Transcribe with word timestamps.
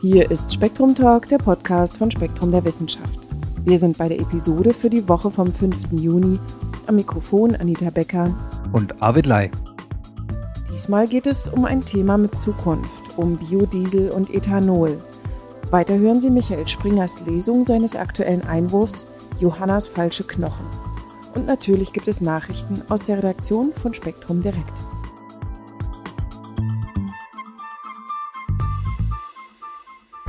Hier 0.00 0.30
ist 0.30 0.52
Spektrum 0.52 0.94
Talk, 0.94 1.26
der 1.26 1.36
Podcast 1.38 1.98
von 1.98 2.10
Spektrum 2.10 2.50
der 2.50 2.64
Wissenschaft. 2.64 3.18
Wir 3.64 3.78
sind 3.78 3.98
bei 3.98 4.08
der 4.08 4.18
Episode 4.18 4.72
für 4.72 4.88
die 4.88 5.06
Woche 5.06 5.30
vom 5.30 5.52
5. 5.52 5.92
Juni. 5.92 6.38
Am 6.86 6.96
Mikrofon 6.96 7.54
Anita 7.54 7.90
Becker 7.90 8.34
und 8.72 9.02
Arvid 9.02 9.26
Lai. 9.26 9.50
Diesmal 10.72 11.06
geht 11.06 11.26
es 11.26 11.48
um 11.48 11.66
ein 11.66 11.82
Thema 11.82 12.16
mit 12.16 12.34
Zukunft, 12.40 13.18
um 13.18 13.36
Biodiesel 13.36 14.10
und 14.10 14.32
Ethanol. 14.32 14.96
Weiter 15.70 15.98
hören 15.98 16.20
Sie 16.20 16.30
Michael 16.30 16.66
Springers 16.66 17.20
Lesung 17.26 17.66
seines 17.66 17.94
aktuellen 17.94 18.46
Einwurfs 18.46 19.06
Johannas 19.38 19.86
falsche 19.86 20.24
Knochen. 20.24 20.64
Und 21.34 21.46
natürlich 21.46 21.92
gibt 21.92 22.08
es 22.08 22.20
Nachrichten 22.20 22.82
aus 22.88 23.04
der 23.04 23.18
Redaktion 23.18 23.72
von 23.74 23.92
Spektrum 23.92 24.42
Direkt. 24.42 24.72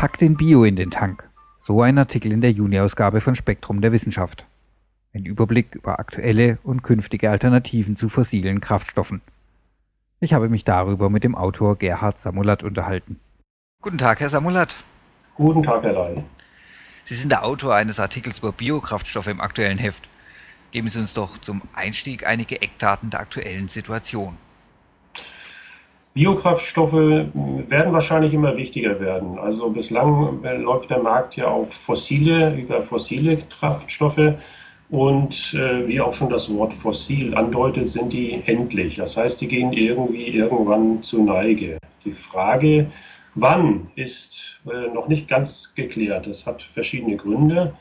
Pack 0.01 0.17
den 0.17 0.35
Bio 0.35 0.63
in 0.63 0.75
den 0.75 0.89
Tank. 0.89 1.29
So 1.61 1.83
ein 1.83 1.99
Artikel 1.99 2.31
in 2.31 2.41
der 2.41 2.51
Juni-Ausgabe 2.51 3.21
von 3.21 3.35
Spektrum 3.35 3.81
der 3.81 3.91
Wissenschaft. 3.91 4.47
Ein 5.13 5.25
Überblick 5.25 5.75
über 5.75 5.99
aktuelle 5.99 6.57
und 6.63 6.81
künftige 6.81 7.29
Alternativen 7.29 7.95
zu 7.97 8.09
fossilen 8.09 8.61
Kraftstoffen. 8.61 9.21
Ich 10.19 10.33
habe 10.33 10.49
mich 10.49 10.63
darüber 10.63 11.11
mit 11.11 11.23
dem 11.23 11.35
Autor 11.35 11.75
Gerhard 11.75 12.17
Samulat 12.17 12.63
unterhalten. 12.63 13.19
Guten 13.83 13.99
Tag, 13.99 14.21
Herr 14.21 14.29
Samulat. 14.29 14.75
Guten 15.35 15.61
Tag, 15.61 15.83
Herr 15.83 15.93
Lein. 15.93 16.25
Sie 17.03 17.13
sind 17.13 17.29
der 17.29 17.45
Autor 17.45 17.75
eines 17.75 17.99
Artikels 17.99 18.39
über 18.39 18.53
Biokraftstoffe 18.53 19.27
im 19.27 19.39
aktuellen 19.39 19.77
Heft. 19.77 20.09
Geben 20.71 20.89
Sie 20.89 20.97
uns 20.97 21.13
doch 21.13 21.37
zum 21.37 21.61
Einstieg 21.75 22.25
einige 22.25 22.59
Eckdaten 22.59 23.11
der 23.11 23.19
aktuellen 23.19 23.67
Situation. 23.67 24.35
Biokraftstoffe 26.13 26.93
werden 26.93 27.93
wahrscheinlich 27.93 28.33
immer 28.33 28.57
wichtiger 28.57 28.99
werden. 28.99 29.39
Also 29.39 29.69
bislang 29.69 30.43
läuft 30.43 30.89
der 30.89 31.01
Markt 31.01 31.37
ja 31.37 31.47
auf 31.47 31.73
fossile, 31.73 32.53
über 32.55 32.83
fossile 32.83 33.37
Kraftstoffe. 33.37 34.35
Und 34.89 35.53
äh, 35.53 35.87
wie 35.87 36.01
auch 36.01 36.11
schon 36.11 36.29
das 36.29 36.53
Wort 36.53 36.73
fossil 36.73 37.33
andeutet, 37.33 37.89
sind 37.89 38.11
die 38.11 38.43
endlich. 38.45 38.97
Das 38.97 39.15
heißt, 39.15 39.39
die 39.39 39.47
gehen 39.47 39.71
irgendwie 39.71 40.27
irgendwann 40.27 41.01
zu 41.01 41.23
Neige. 41.23 41.77
Die 42.03 42.11
Frage, 42.11 42.87
wann, 43.35 43.87
ist 43.95 44.59
äh, 44.69 44.93
noch 44.93 45.07
nicht 45.07 45.29
ganz 45.29 45.71
geklärt. 45.75 46.27
Das 46.27 46.45
hat 46.45 46.63
verschiedene 46.73 47.15
Gründe. 47.15 47.73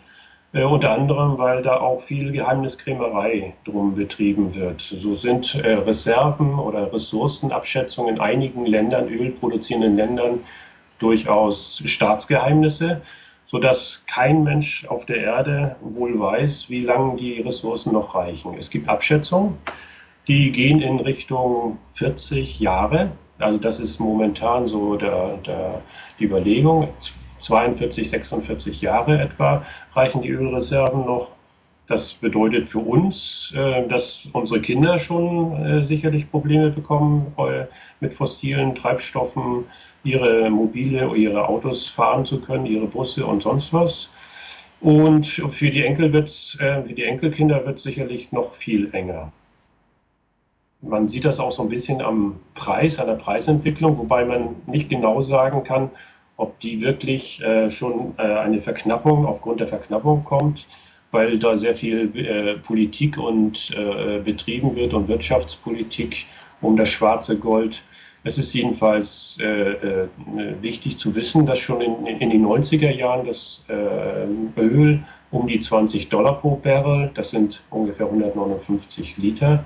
Äh, 0.53 0.65
unter 0.65 0.93
anderem, 0.93 1.39
weil 1.39 1.63
da 1.63 1.79
auch 1.79 2.01
viel 2.01 2.33
Geheimniskrämerei 2.33 3.55
drum 3.65 3.95
betrieben 3.95 4.55
wird. 4.55 4.81
So 4.81 5.15
sind 5.15 5.55
äh, 5.55 5.75
Reserven 5.75 6.59
oder 6.59 6.93
Ressourcenabschätzungen 6.93 8.17
in 8.17 8.21
einigen 8.21 8.67
Ländern, 8.67 9.09
ölproduzierenden 9.09 9.97
Ländern, 9.97 10.41
durchaus 10.99 11.83
Staatsgeheimnisse, 11.85 13.01
sodass 13.47 14.03
kein 14.07 14.43
Mensch 14.43 14.87
auf 14.87 15.07
der 15.07 15.19
Erde 15.19 15.77
wohl 15.81 16.19
weiß, 16.19 16.69
wie 16.69 16.81
lange 16.81 17.17
die 17.17 17.41
Ressourcen 17.41 17.93
noch 17.93 18.15
reichen. 18.15 18.55
Es 18.59 18.71
gibt 18.71 18.89
Abschätzungen, 18.89 19.57
die 20.27 20.51
gehen 20.51 20.83
in 20.83 20.99
Richtung 20.99 21.79
40 21.95 22.61
Jahre. 22.61 23.13
Also 23.39 23.59
das 23.59 23.79
ist 23.79 24.01
momentan 24.01 24.69
so 24.69 24.97
der, 24.97 25.39
der, 25.47 25.81
die 26.19 26.25
Überlegung. 26.25 26.89
42, 27.41 28.11
46 28.11 28.81
Jahre 28.81 29.21
etwa 29.21 29.65
reichen 29.95 30.23
die 30.23 30.31
Ölreserven 30.31 31.05
noch. 31.05 31.29
Das 31.91 32.15
bedeutet 32.15 32.69
für 32.69 32.79
uns, 32.79 33.53
äh, 33.57 33.89
dass 33.89 34.29
unsere 34.33 34.61
Kinder 34.61 34.97
schon 35.01 35.57
äh, 35.65 35.85
sicherlich 35.85 36.31
Probleme 36.31 36.71
bekommen, 36.71 37.35
äh, 37.37 37.65
mit 37.99 38.15
fossilen 38.15 38.77
Treibstoffen 38.77 39.65
ihre 40.05 40.49
Mobile, 40.51 41.17
ihre 41.17 41.49
Autos 41.49 41.89
fahren 41.89 42.25
zu 42.25 42.41
können, 42.41 42.67
ihre 42.67 42.87
Busse 42.87 43.27
und 43.27 43.43
sonst 43.43 43.73
was. 43.73 44.11
Und 44.81 45.27
für 45.27 45.71
die 45.71 45.83
Enkel 45.83 46.13
wird's, 46.13 46.57
für 46.59 46.95
die 46.95 47.05
Enkelkinder 47.05 47.67
wird 47.67 47.77
es 47.77 47.83
sicherlich 47.83 48.33
noch 48.33 48.55
viel 48.55 48.89
enger. 48.95 49.31
Man 50.81 51.07
sieht 51.07 51.27
das 51.27 51.39
auch 51.39 51.53
so 51.53 51.63
ein 51.63 51.69
bisschen 51.69 52.01
am 52.01 52.41
Preis, 52.55 52.99
an 52.99 53.09
der 53.09 53.17
Preisentwicklung, 53.17 53.99
wobei 53.99 54.25
man 54.25 54.57
nicht 54.67 54.89
genau 54.89 55.21
sagen 55.21 55.65
kann, 55.65 55.91
ob 56.41 56.59
die 56.61 56.81
wirklich 56.81 57.43
äh, 57.43 57.71
schon 57.71 58.15
äh, 58.17 58.23
eine 58.23 58.61
Verknappung 58.61 59.27
aufgrund 59.27 59.61
der 59.61 59.69
Verknappung 59.69 60.25
kommt, 60.25 60.67
weil 61.11 61.39
da 61.39 61.57
sehr 61.57 61.77
viel 61.77 62.17
äh, 62.17 62.55
Politik 62.59 63.19
und 63.19 63.71
äh, 63.77 64.21
betrieben 64.21 64.75
wird 64.75 64.95
und 64.95 65.09
Wirtschaftspolitik 65.09 66.27
um 66.61 66.77
das 66.77 66.91
schwarze 66.91 67.39
Gold. 67.39 67.83
Es 68.23 68.37
ist 68.39 68.53
jedenfalls 68.53 69.39
äh, 69.41 69.73
äh, 69.73 70.09
wichtig 70.61 70.99
zu 70.99 71.15
wissen, 71.15 71.47
dass 71.47 71.59
schon 71.59 71.81
in, 71.81 72.07
in 72.07 72.31
den 72.31 72.45
90er 72.45 72.91
Jahren 72.91 73.27
das 73.27 73.63
Öl 74.59 75.03
um 75.31 75.47
die 75.47 75.61
20 75.61 76.09
Dollar 76.09 76.39
pro 76.39 76.57
Barrel, 76.57 77.11
das 77.15 77.31
sind 77.31 77.63
ungefähr 77.71 78.07
159 78.07 79.17
Liter, 79.19 79.65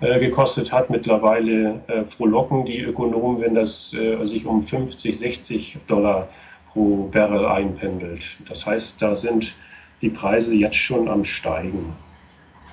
gekostet 0.00 0.72
hat. 0.72 0.90
Mittlerweile 0.90 1.80
äh, 1.86 2.04
frohlocken 2.04 2.64
die 2.64 2.80
Ökonomen, 2.80 3.40
wenn 3.40 3.54
das 3.54 3.92
äh, 3.94 4.24
sich 4.26 4.46
um 4.46 4.62
50, 4.62 5.18
60 5.18 5.78
Dollar 5.86 6.28
pro 6.72 7.08
Barrel 7.08 7.46
einpendelt. 7.46 8.38
Das 8.48 8.66
heißt, 8.66 9.00
da 9.00 9.14
sind 9.14 9.54
die 10.00 10.10
Preise 10.10 10.54
jetzt 10.54 10.76
schon 10.76 11.08
am 11.08 11.24
Steigen. 11.24 11.92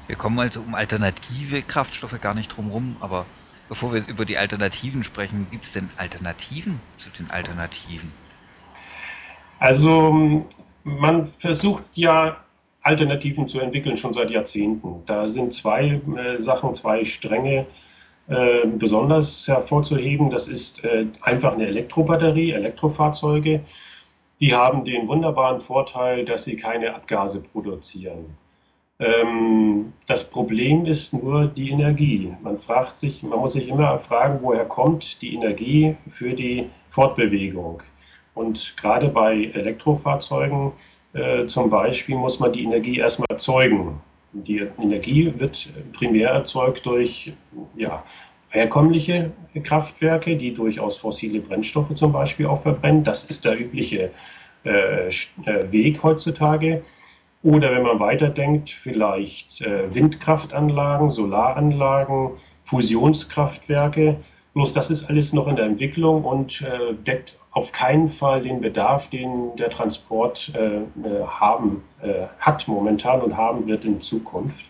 Wir 0.07 0.15
kommen 0.15 0.39
also 0.39 0.61
um 0.61 0.75
alternative 0.75 1.61
Kraftstoffe 1.61 2.19
gar 2.21 2.33
nicht 2.33 2.55
drum 2.55 2.67
herum, 2.67 2.95
aber 3.01 3.25
bevor 3.67 3.93
wir 3.93 4.07
über 4.07 4.23
die 4.23 4.37
Alternativen 4.37 5.03
sprechen, 5.03 5.47
gibt 5.51 5.65
es 5.65 5.73
denn 5.73 5.89
Alternativen 5.97 6.79
zu 6.95 7.09
den 7.09 7.29
Alternativen? 7.29 8.13
Also 9.59 10.45
man 10.83 11.27
versucht 11.27 11.83
ja 11.93 12.37
Alternativen 12.87 13.47
zu 13.47 13.59
entwickeln, 13.59 13.97
schon 13.97 14.13
seit 14.13 14.31
Jahrzehnten. 14.31 15.03
Da 15.05 15.27
sind 15.27 15.51
zwei 15.53 16.01
äh, 16.17 16.41
Sachen, 16.41 16.73
zwei 16.73 17.03
Stränge 17.03 17.65
äh, 18.29 18.65
besonders 18.65 19.47
hervorzuheben. 19.47 20.29
Das 20.29 20.47
ist 20.47 20.83
äh, 20.85 21.05
einfach 21.21 21.53
eine 21.53 21.67
Elektrobatterie, 21.67 22.51
Elektrofahrzeuge. 22.51 23.61
Die 24.39 24.55
haben 24.55 24.85
den 24.85 25.07
wunderbaren 25.07 25.59
Vorteil, 25.59 26.23
dass 26.23 26.45
sie 26.45 26.55
keine 26.55 26.95
Abgase 26.95 27.41
produzieren. 27.41 28.37
Ähm, 28.99 29.93
das 30.07 30.23
Problem 30.29 30.85
ist 30.85 31.13
nur 31.13 31.47
die 31.47 31.71
Energie. 31.71 32.33
Man 32.41 32.59
fragt 32.59 32.99
sich, 32.99 33.21
man 33.21 33.39
muss 33.39 33.53
sich 33.53 33.67
immer 33.67 33.99
fragen, 33.99 34.39
woher 34.41 34.65
kommt 34.65 35.21
die 35.21 35.33
Energie 35.35 35.97
für 36.09 36.33
die 36.33 36.69
Fortbewegung? 36.89 37.83
Und 38.33 38.75
gerade 38.77 39.09
bei 39.09 39.51
Elektrofahrzeugen 39.53 40.71
äh, 41.17 41.47
zum 41.47 41.69
Beispiel 41.69 42.15
muss 42.15 42.39
man 42.39 42.51
die 42.51 42.63
Energie 42.63 42.99
erstmal 42.99 43.27
erzeugen. 43.29 44.01
Die 44.33 44.67
Energie 44.79 45.33
wird 45.37 45.69
primär 45.93 46.29
erzeugt 46.29 46.85
durch 46.85 47.33
ja, 47.75 48.03
herkömmliche 48.49 49.31
Kraftwerke, 49.63 50.35
die 50.35 50.53
durchaus 50.53 50.97
fossile 50.97 51.39
Brennstoffe 51.39 51.93
zum 51.95 52.11
Beispiel 52.11 52.45
auch 52.45 52.61
verbrennen. 52.61 53.03
Das 53.03 53.23
ist 53.25 53.45
der 53.45 53.59
übliche 53.59 54.11
äh, 54.63 55.07
äh 55.07 55.71
Weg 55.71 56.03
heutzutage. 56.03 56.83
Oder 57.43 57.71
wenn 57.71 57.83
man 57.83 57.99
weiterdenkt, 57.99 58.69
vielleicht 58.69 59.61
äh, 59.61 59.93
Windkraftanlagen, 59.93 61.11
Solaranlagen, 61.11 62.31
Fusionskraftwerke. 62.63 64.17
Bloß 64.57 64.73
das 64.73 64.89
ist 64.89 65.07
alles 65.07 65.33
noch 65.33 65.47
in 65.47 65.55
der 65.55 65.65
Entwicklung 65.65 66.23
und 66.23 66.63
äh, 66.63 66.95
deckt 66.95 67.37
auf 67.51 67.71
keinen 67.71 68.09
Fall 68.09 68.41
den 68.41 68.59
Bedarf, 68.59 69.07
den 69.07 69.55
der 69.55 69.69
Transport 69.69 70.51
äh, 70.55 70.77
äh, 70.77 70.81
haben, 71.27 71.83
äh, 72.01 72.25
hat 72.39 72.67
momentan 72.67 73.21
und 73.21 73.37
haben 73.37 73.67
wird 73.67 73.85
in 73.85 74.01
Zukunft. 74.01 74.65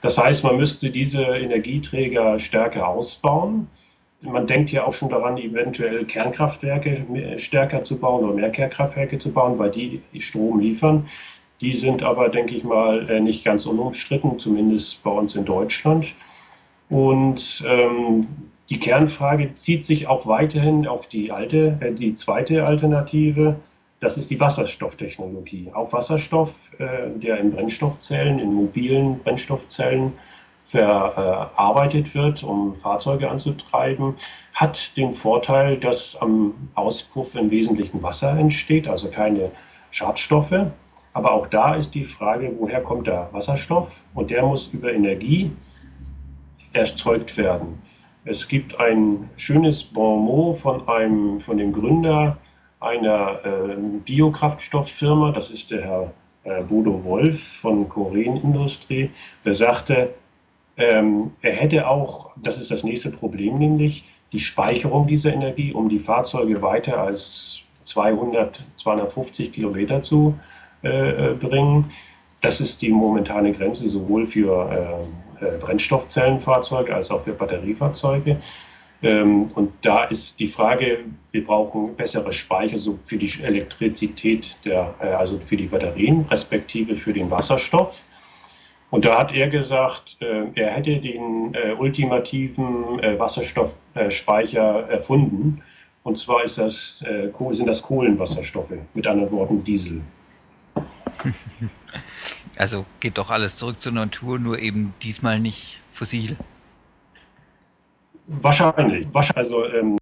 Das 0.00 0.16
heißt, 0.16 0.42
man 0.42 0.56
müsste 0.56 0.88
diese 0.88 1.22
Energieträger 1.22 2.38
stärker 2.38 2.88
ausbauen. 2.88 3.68
Man 4.22 4.46
denkt 4.46 4.72
ja 4.72 4.86
auch 4.86 4.94
schon 4.94 5.10
daran, 5.10 5.36
eventuell 5.36 6.06
Kernkraftwerke 6.06 7.04
stärker 7.36 7.84
zu 7.84 7.98
bauen 7.98 8.24
oder 8.24 8.32
mehr 8.32 8.50
Kernkraftwerke 8.50 9.18
zu 9.18 9.32
bauen, 9.32 9.58
weil 9.58 9.70
die 9.70 10.00
Strom 10.18 10.60
liefern. 10.60 11.08
Die 11.60 11.74
sind 11.74 12.02
aber, 12.02 12.30
denke 12.30 12.54
ich 12.54 12.64
mal, 12.64 13.10
äh, 13.10 13.20
nicht 13.20 13.44
ganz 13.44 13.66
unumstritten, 13.66 14.38
zumindest 14.38 15.02
bei 15.02 15.10
uns 15.10 15.34
in 15.34 15.44
Deutschland. 15.44 16.14
Und 16.88 17.62
ähm, 17.68 18.26
die 18.70 18.78
Kernfrage 18.78 19.52
zieht 19.54 19.84
sich 19.84 20.06
auch 20.06 20.26
weiterhin 20.26 20.86
auf 20.86 21.08
die 21.08 21.32
alte, 21.32 21.78
äh, 21.80 21.92
die 21.92 22.14
zweite 22.14 22.66
Alternative. 22.66 23.56
Das 23.98 24.16
ist 24.16 24.30
die 24.30 24.40
Wasserstofftechnologie. 24.40 25.72
Auch 25.74 25.92
Wasserstoff, 25.92 26.72
äh, 26.78 27.10
der 27.18 27.38
in 27.38 27.50
Brennstoffzellen, 27.50 28.38
in 28.38 28.54
mobilen 28.54 29.18
Brennstoffzellen 29.18 30.12
verarbeitet 30.64 32.14
wird, 32.14 32.44
um 32.44 32.76
Fahrzeuge 32.76 33.28
anzutreiben, 33.28 34.14
hat 34.54 34.96
den 34.96 35.14
Vorteil, 35.14 35.76
dass 35.76 36.14
am 36.14 36.54
Auspuff 36.76 37.34
im 37.34 37.50
Wesentlichen 37.50 38.04
Wasser 38.04 38.38
entsteht, 38.38 38.86
also 38.86 39.10
keine 39.10 39.50
Schadstoffe. 39.90 40.54
Aber 41.12 41.32
auch 41.32 41.48
da 41.48 41.74
ist 41.74 41.96
die 41.96 42.04
Frage, 42.04 42.54
woher 42.56 42.82
kommt 42.82 43.08
der 43.08 43.28
Wasserstoff? 43.32 44.04
Und 44.14 44.30
der 44.30 44.46
muss 44.46 44.68
über 44.68 44.92
Energie 44.92 45.50
erzeugt 46.72 47.36
werden. 47.36 47.82
Es 48.30 48.46
gibt 48.46 48.78
ein 48.78 49.28
schönes 49.36 49.82
Bonmot 49.82 50.58
von, 50.58 50.88
einem, 50.88 51.40
von 51.40 51.58
dem 51.58 51.72
Gründer 51.72 52.38
einer 52.78 53.40
äh, 53.44 53.76
Biokraftstofffirma, 54.04 55.32
das 55.32 55.50
ist 55.50 55.72
der 55.72 55.82
Herr 55.82 56.12
äh, 56.44 56.62
Bodo 56.62 57.02
Wolf 57.02 57.42
von 57.42 57.88
Korean 57.88 58.36
Industrie, 58.36 59.10
der 59.44 59.56
sagte, 59.56 60.14
ähm, 60.76 61.32
er 61.42 61.54
hätte 61.54 61.88
auch, 61.88 62.30
das 62.36 62.60
ist 62.60 62.70
das 62.70 62.84
nächste 62.84 63.10
Problem 63.10 63.58
nämlich, 63.58 64.04
die 64.30 64.38
Speicherung 64.38 65.08
dieser 65.08 65.32
Energie, 65.32 65.72
um 65.72 65.88
die 65.88 65.98
Fahrzeuge 65.98 66.62
weiter 66.62 66.98
als 66.98 67.62
200, 67.82 68.64
250 68.76 69.50
Kilometer 69.50 70.04
zu 70.04 70.38
äh, 70.84 71.30
äh, 71.30 71.34
bringen. 71.34 71.90
Das 72.42 72.60
ist 72.60 72.80
die 72.80 72.90
momentane 72.90 73.50
Grenze 73.50 73.88
sowohl 73.88 74.24
für 74.24 75.08
äh, 75.40 75.58
Brennstoffzellenfahrzeuge 75.58 76.94
als 76.94 77.10
auch 77.10 77.22
für 77.22 77.32
Batteriefahrzeuge. 77.32 78.36
Ähm, 79.02 79.50
und 79.54 79.72
da 79.82 80.04
ist 80.04 80.38
die 80.40 80.46
Frage, 80.46 81.04
wir 81.30 81.44
brauchen 81.44 81.96
bessere 81.96 82.32
Speicher 82.32 82.78
so 82.78 82.94
für 82.96 83.16
die 83.16 83.30
Elektrizität, 83.42 84.56
der, 84.64 84.94
äh, 85.00 85.06
also 85.06 85.40
für 85.42 85.56
die 85.56 85.66
Batterien, 85.66 86.26
respektive 86.30 86.96
für 86.96 87.12
den 87.12 87.30
Wasserstoff. 87.30 88.04
Und 88.90 89.04
da 89.04 89.18
hat 89.18 89.32
er 89.32 89.48
gesagt, 89.48 90.18
äh, 90.20 90.44
er 90.54 90.70
hätte 90.72 90.98
den 90.98 91.56
ultimativen 91.78 93.00
Wasserstoffspeicher 93.18 94.88
erfunden. 94.90 95.62
Und 96.02 96.18
zwar 96.18 96.42
das, 96.42 96.58
sind 96.98 97.66
das 97.66 97.82
Kohlenwasserstoffe, 97.82 98.74
mit 98.94 99.06
anderen 99.06 99.30
Worten 99.30 99.64
Diesel. 99.64 100.00
Also 102.58 102.86
geht 103.00 103.18
doch 103.18 103.30
alles 103.30 103.56
zurück 103.56 103.80
zur 103.80 103.92
Natur, 103.92 104.38
nur 104.38 104.58
eben 104.58 104.94
diesmal 105.02 105.38
nicht 105.38 105.80
fossil. 105.90 106.36
Wahrscheinlich. 108.26 109.06
Also 109.34 109.64
ähm, 109.66 109.96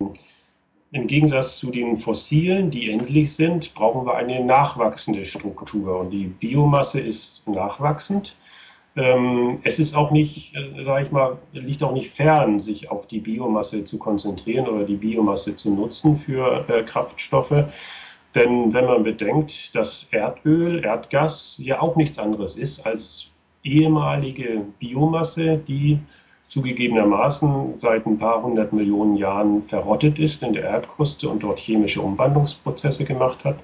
im 0.93 1.07
Gegensatz 1.07 1.59
zu 1.59 1.71
den 1.71 1.99
Fossilen, 1.99 2.71
die 2.71 2.91
endlich 2.91 3.35
sind, 3.35 3.75
brauchen 3.75 4.07
wir 4.07 4.17
eine 4.17 4.45
nachwachsende 4.45 5.25
Struktur. 5.25 6.01
Und 6.01 6.11
die 6.11 6.27
Biomasse 6.27 7.01
ist 7.01 7.47
nachwachsend. 7.47 8.37
Ähm, 8.97 9.59
es 9.63 9.79
ist 9.79 9.95
auch 9.95 10.11
nicht, 10.11 10.55
äh, 10.57 10.85
sage 10.85 11.05
ich 11.05 11.13
mal, 11.13 11.39
liegt 11.53 11.83
auch 11.83 11.93
nicht 11.93 12.11
fern, 12.11 12.61
sich 12.61 12.91
auf 12.91 13.07
die 13.07 13.21
Biomasse 13.21 13.85
zu 13.85 13.99
konzentrieren 13.99 14.67
oder 14.67 14.85
die 14.85 14.97
Biomasse 14.97 15.55
zu 15.55 15.71
nutzen 15.71 16.19
für 16.19 16.69
äh, 16.69 16.83
Kraftstoffe. 16.83 17.65
Denn 18.35 18.73
wenn 18.75 18.85
man 18.85 19.05
bedenkt, 19.05 19.75
dass 19.75 20.07
Erdöl, 20.11 20.85
Erdgas 20.85 21.59
ja 21.63 21.81
auch 21.81 21.97
nichts 21.97 22.19
anderes 22.19 22.57
ist 22.57 22.85
als 22.87 23.31
ehemalige 23.65 24.65
Biomasse, 24.79 25.59
die 25.59 25.99
zugegebenermaßen 26.49 27.75
seit 27.75 28.07
ein 28.07 28.19
paar 28.19 28.43
hundert 28.43 28.73
Millionen 28.73 29.17
Jahren 29.17 29.63
verrottet 29.63 30.19
ist 30.19 30.43
in 30.43 30.55
der 30.55 30.65
Erdkruste 30.65 31.29
und 31.29 31.43
dort 31.43 31.59
chemische 31.59 32.01
Umwandlungsprozesse 32.01 33.05
gemacht 33.05 33.45
hat. 33.45 33.59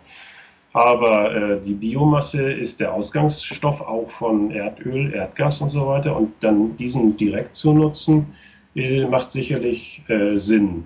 Aber 0.75 1.35
äh, 1.35 1.61
die 1.65 1.73
Biomasse 1.73 2.51
ist 2.51 2.81
der 2.81 2.93
Ausgangsstoff 2.93 3.81
auch 3.81 4.11
von 4.11 4.51
Erdöl, 4.51 5.15
Erdgas 5.15 5.61
und 5.61 5.71
so 5.71 5.87
weiter. 5.87 6.17
Und 6.17 6.33
dann 6.41 6.77
diesen 6.77 7.17
direkt 7.17 7.57
zu 7.57 7.73
nutzen, 7.73 8.35
äh, 8.75 9.07
macht 9.07 9.31
sicherlich 9.31 10.03
äh, 10.09 10.37
Sinn. 10.37 10.85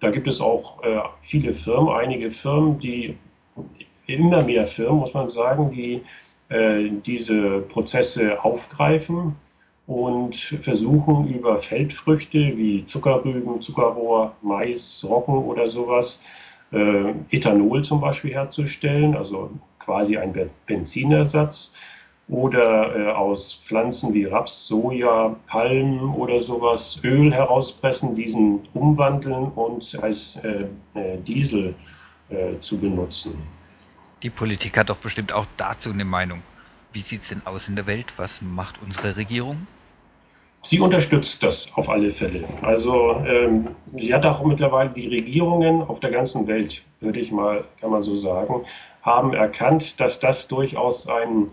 Da 0.00 0.10
gibt 0.10 0.28
es 0.28 0.40
auch 0.40 0.82
äh, 0.82 1.00
viele 1.22 1.54
Firmen, 1.54 1.88
einige 1.94 2.30
Firmen, 2.30 2.78
die 2.78 3.16
immer 4.06 4.42
mehr 4.42 4.66
Firmen, 4.66 5.00
muss 5.00 5.14
man 5.14 5.28
sagen, 5.28 5.70
die 5.70 6.02
äh, 6.48 6.90
diese 7.04 7.60
Prozesse 7.60 8.42
aufgreifen 8.44 9.34
und 9.86 10.36
versuchen 10.36 11.28
über 11.28 11.58
Feldfrüchte 11.58 12.38
wie 12.56 12.84
Zuckerrüben, 12.86 13.60
Zuckerrohr, 13.60 14.34
Mais, 14.42 15.04
Roggen 15.08 15.38
oder 15.38 15.68
sowas 15.68 16.20
äh, 16.72 17.12
Ethanol 17.30 17.82
zum 17.82 18.00
Beispiel 18.00 18.32
herzustellen, 18.32 19.16
also 19.16 19.50
quasi 19.78 20.16
ein 20.16 20.32
Benzinersatz 20.66 21.72
oder 22.28 22.96
äh, 22.96 23.12
aus 23.12 23.60
Pflanzen 23.64 24.12
wie 24.12 24.24
Raps, 24.24 24.66
Soja, 24.66 25.36
Palmen 25.46 26.14
oder 26.14 26.40
sowas 26.40 26.98
Öl 27.04 27.32
herauspressen, 27.32 28.14
diesen 28.14 28.60
umwandeln 28.74 29.52
und 29.54 29.98
als 30.02 30.36
äh, 30.36 30.66
äh 30.94 31.18
Diesel 31.18 31.74
äh, 32.28 32.58
zu 32.60 32.78
benutzen. 32.78 33.38
Die 34.22 34.30
Politik 34.30 34.76
hat 34.76 34.90
doch 34.90 34.98
bestimmt 34.98 35.32
auch 35.32 35.46
dazu 35.56 35.92
eine 35.92 36.04
Meinung. 36.04 36.42
Wie 36.92 37.00
sieht 37.00 37.22
es 37.22 37.28
denn 37.28 37.42
aus 37.44 37.68
in 37.68 37.76
der 37.76 37.86
Welt? 37.86 38.14
Was 38.16 38.42
macht 38.42 38.80
unsere 38.82 39.16
Regierung? 39.16 39.66
Sie 40.62 40.80
unterstützt 40.80 41.44
das 41.44 41.70
auf 41.76 41.88
alle 41.88 42.10
Fälle. 42.10 42.42
Also 42.62 43.22
ähm, 43.24 43.68
sie 43.96 44.12
hat 44.12 44.26
auch 44.26 44.42
mittlerweile 44.42 44.90
die 44.90 45.06
Regierungen 45.06 45.82
auf 45.82 46.00
der 46.00 46.10
ganzen 46.10 46.48
Welt, 46.48 46.82
würde 46.98 47.20
ich 47.20 47.30
mal, 47.30 47.64
kann 47.80 47.90
man 47.90 48.02
so 48.02 48.16
sagen, 48.16 48.64
haben 49.02 49.32
erkannt, 49.32 50.00
dass 50.00 50.18
das 50.18 50.48
durchaus 50.48 51.06
ein 51.06 51.52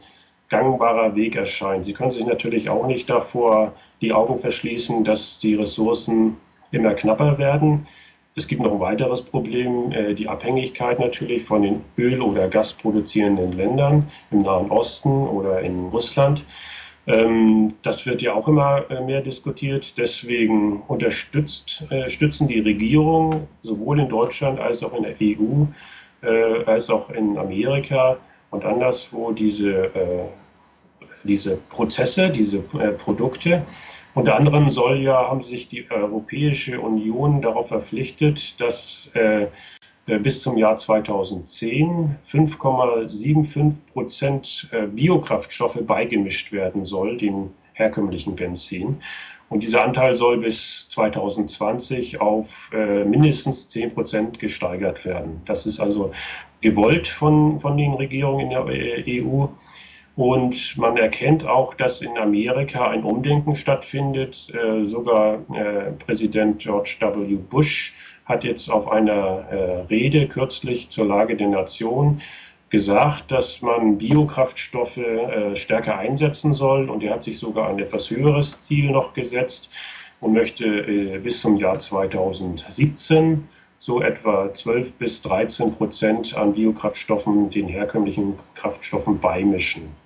gangbarer 0.53 1.15
Weg 1.15 1.35
erscheint. 1.35 1.83
Sie 1.85 1.93
können 1.93 2.11
sich 2.11 2.27
natürlich 2.27 2.69
auch 2.69 2.85
nicht 2.85 3.09
davor 3.09 3.73
die 4.01 4.13
Augen 4.13 4.37
verschließen, 4.37 5.03
dass 5.03 5.39
die 5.39 5.55
Ressourcen 5.55 6.37
immer 6.71 6.93
knapper 6.93 7.39
werden. 7.39 7.87
Es 8.35 8.47
gibt 8.47 8.61
noch 8.61 8.71
ein 8.71 8.79
weiteres 8.79 9.23
Problem, 9.23 9.91
äh, 9.91 10.13
die 10.13 10.27
Abhängigkeit 10.27 10.99
natürlich 10.99 11.43
von 11.43 11.63
den 11.63 11.81
Öl- 11.97 12.21
oder 12.21 12.47
Gasproduzierenden 12.49 13.53
Ländern 13.53 14.11
im 14.29 14.43
Nahen 14.43 14.69
Osten 14.69 15.27
oder 15.27 15.61
in 15.61 15.87
Russland. 15.87 16.45
Ähm, 17.07 17.73
das 17.81 18.05
wird 18.05 18.21
ja 18.21 18.33
auch 18.33 18.47
immer 18.47 18.89
äh, 18.91 19.01
mehr 19.01 19.21
diskutiert. 19.21 19.97
Deswegen 19.97 20.81
unterstützt, 20.81 21.85
äh, 21.89 22.11
stützen 22.11 22.47
die 22.47 22.59
Regierungen 22.59 23.47
sowohl 23.63 23.99
in 23.99 24.09
Deutschland 24.09 24.59
als 24.59 24.83
auch 24.83 24.93
in 24.93 25.03
der 25.03 25.15
EU, 25.19 25.65
als 26.65 26.89
auch 26.89 27.09
in 27.09 27.37
Amerika 27.37 28.15
und 28.49 28.63
anderswo 28.63 29.33
diese, 29.33 29.91
diese 31.23 31.57
Prozesse, 31.69 32.29
diese 32.29 32.59
Produkte. 32.59 33.63
Unter 34.13 34.35
anderem 34.35 34.69
soll 34.69 35.01
ja, 35.01 35.29
haben 35.29 35.41
sich 35.41 35.69
die 35.69 35.89
Europäische 35.89 36.79
Union 36.79 37.41
darauf 37.41 37.69
verpflichtet, 37.69 38.59
dass 38.61 39.09
äh, 39.13 39.47
bis 40.05 40.41
zum 40.41 40.57
Jahr 40.57 40.77
2010 40.77 42.17
5,75 42.29 43.73
Prozent 43.91 44.69
äh, 44.71 44.85
Biokraftstoffe 44.85 45.79
beigemischt 45.81 46.51
werden 46.51 46.85
soll, 46.85 47.17
dem 47.17 47.51
herkömmlichen 47.73 48.35
Benzin. 48.35 48.97
Und 49.49 49.63
dieser 49.63 49.83
Anteil 49.83 50.15
soll 50.15 50.37
bis 50.39 50.89
2020 50.89 52.19
auf 52.21 52.71
äh, 52.73 53.03
mindestens 53.03 53.69
10 53.69 53.93
Prozent 53.93 54.39
gesteigert 54.39 55.05
werden. 55.05 55.41
Das 55.45 55.65
ist 55.65 55.79
also 55.79 56.11
gewollt 56.61 57.07
von, 57.07 57.59
von 57.61 57.77
den 57.77 57.93
Regierungen 57.93 58.41
in 58.41 58.49
der 58.49 58.65
EU. 58.65 59.47
Und 60.15 60.77
man 60.77 60.95
erkennt 60.97 61.45
auch, 61.45 61.73
dass 61.73 62.01
in 62.01 62.17
Amerika 62.17 62.87
ein 62.87 63.03
Umdenken 63.03 63.55
stattfindet. 63.55 64.53
Äh, 64.53 64.85
sogar 64.85 65.39
äh, 65.53 65.91
Präsident 65.93 66.59
George 66.59 66.97
W. 66.99 67.35
Bush 67.35 67.95
hat 68.25 68.43
jetzt 68.43 68.69
auf 68.69 68.91
einer 68.91 69.47
äh, 69.49 69.81
Rede 69.89 70.27
kürzlich 70.27 70.89
zur 70.89 71.05
Lage 71.05 71.35
der 71.35 71.47
Nation 71.47 72.21
gesagt, 72.69 73.31
dass 73.31 73.61
man 73.61 73.97
Biokraftstoffe 73.97 74.97
äh, 74.97 75.55
stärker 75.55 75.97
einsetzen 75.97 76.53
soll. 76.53 76.89
Und 76.89 77.03
er 77.03 77.13
hat 77.13 77.23
sich 77.23 77.39
sogar 77.39 77.69
ein 77.69 77.79
etwas 77.79 78.11
höheres 78.11 78.59
Ziel 78.59 78.91
noch 78.91 79.13
gesetzt 79.15 79.71
und 80.21 80.33
möchte 80.33 80.65
äh, 80.65 81.17
bis 81.17 81.41
zum 81.41 81.57
Jahr 81.57 81.79
2017 81.79 83.47
so 83.79 84.01
etwa 84.01 84.53
12 84.53 84.93
bis 84.93 85.21
13 85.23 85.73
Prozent 85.73 86.37
an 86.37 86.53
Biokraftstoffen 86.53 87.49
den 87.49 87.67
herkömmlichen 87.67 88.35
Kraftstoffen 88.55 89.19
beimischen. 89.19 90.02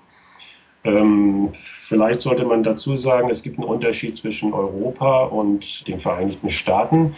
Ähm, 0.87 1.49
vielleicht 1.53 2.21
sollte 2.21 2.45
man 2.45 2.63
dazu 2.63 2.95
sagen, 2.95 3.29
es 3.29 3.43
gibt 3.43 3.59
einen 3.59 3.67
Unterschied 3.67 4.15
zwischen 4.15 4.53
Europa 4.53 5.25
und 5.25 5.85
den 5.87 5.99
Vereinigten 5.99 6.49
Staaten 6.49 7.15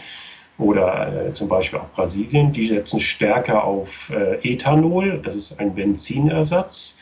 oder 0.58 1.28
äh, 1.28 1.32
zum 1.34 1.48
Beispiel 1.48 1.78
auch 1.78 1.90
Brasilien, 1.94 2.52
die 2.52 2.64
setzen 2.64 2.98
stärker 2.98 3.64
auf 3.64 4.10
äh, 4.10 4.36
Ethanol, 4.42 5.20
das 5.22 5.36
ist 5.36 5.60
ein 5.60 5.74
Benzinersatz. 5.74 6.96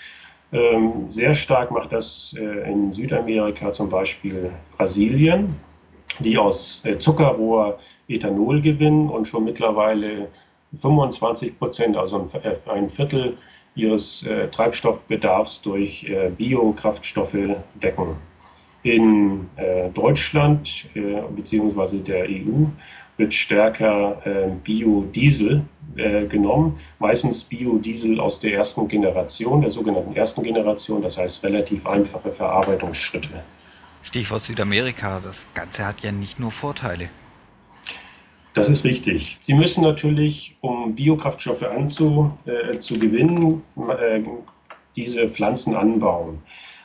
Ähm, 0.52 1.10
sehr 1.10 1.32
stark 1.34 1.70
macht 1.70 1.92
das 1.92 2.34
äh, 2.38 2.70
in 2.70 2.92
Südamerika 2.92 3.72
zum 3.72 3.88
Beispiel 3.88 4.50
Brasilien, 4.76 5.56
die 6.20 6.36
aus 6.36 6.82
äh, 6.84 6.98
Zuckerrohr 6.98 7.78
Ethanol 8.08 8.60
gewinnen 8.60 9.08
und 9.08 9.26
schon 9.26 9.44
mittlerweile 9.44 10.28
25 10.76 11.58
Prozent, 11.58 11.96
also 11.96 12.28
ein, 12.32 12.42
äh, 12.42 12.70
ein 12.70 12.90
Viertel 12.90 13.38
ihres 13.78 14.24
äh, 14.24 14.48
Treibstoffbedarfs 14.48 15.62
durch 15.62 16.10
Biokraftstoffe 16.36 17.36
decken. 17.82 18.16
In 18.82 19.48
Deutschland 19.94 20.86
bzw. 20.94 21.98
der 21.98 22.24
EU 22.24 22.66
wird 23.18 23.34
stärker 23.34 24.22
äh, 24.24 24.50
Biodiesel 24.64 25.64
äh, 25.96 26.26
genommen, 26.26 26.78
meistens 26.98 27.44
Biodiesel 27.44 28.20
aus 28.20 28.40
der 28.40 28.54
ersten 28.54 28.88
Generation, 28.88 29.60
der 29.60 29.70
sogenannten 29.70 30.14
ersten 30.14 30.42
Generation, 30.42 31.02
das 31.02 31.18
heißt 31.18 31.44
relativ 31.44 31.86
einfache 31.86 32.32
Verarbeitungsschritte. 32.32 33.28
Stichwort 34.02 34.44
Südamerika, 34.44 35.20
das 35.22 35.46
Ganze 35.52 35.84
hat 35.84 36.00
ja 36.02 36.12
nicht 36.12 36.38
nur 36.38 36.52
Vorteile. 36.52 37.10
Das 38.58 38.68
ist 38.68 38.84
richtig. 38.84 39.38
Sie 39.40 39.54
müssen 39.54 39.84
natürlich, 39.84 40.56
um 40.60 40.96
Biokraftstoffe 40.96 41.62
anzu, 41.62 42.32
äh, 42.44 42.80
zu 42.80 42.98
gewinnen, 42.98 43.62
äh, 43.76 44.20
diese 44.96 45.28
Pflanzen 45.28 45.76
anbauen. 45.76 46.42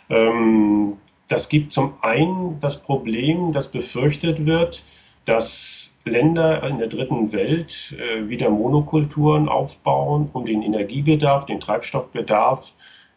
Ähm, 0.08 0.98
das 1.30 1.50
gibt 1.50 1.72
zum 1.72 1.96
einen 2.02 2.60
das 2.60 2.80
Problem, 2.80 3.54
dass 3.54 3.72
befürchtet 3.72 4.46
wird, 4.46 4.84
dass 5.26 5.92
Länder 6.06 6.62
in 6.62 6.78
der 6.78 6.90
dritten 6.90 7.32
Welt 7.32 7.96
äh, 7.98 8.30
wieder 8.30 8.52
Monokulturen 8.52 9.50
aufbauen, 9.50 10.30
um 10.32 10.46
den 10.46 10.62
Energiebedarf, 10.62 11.48
den 11.48 11.60
Treibstoffbedarf 11.60 12.72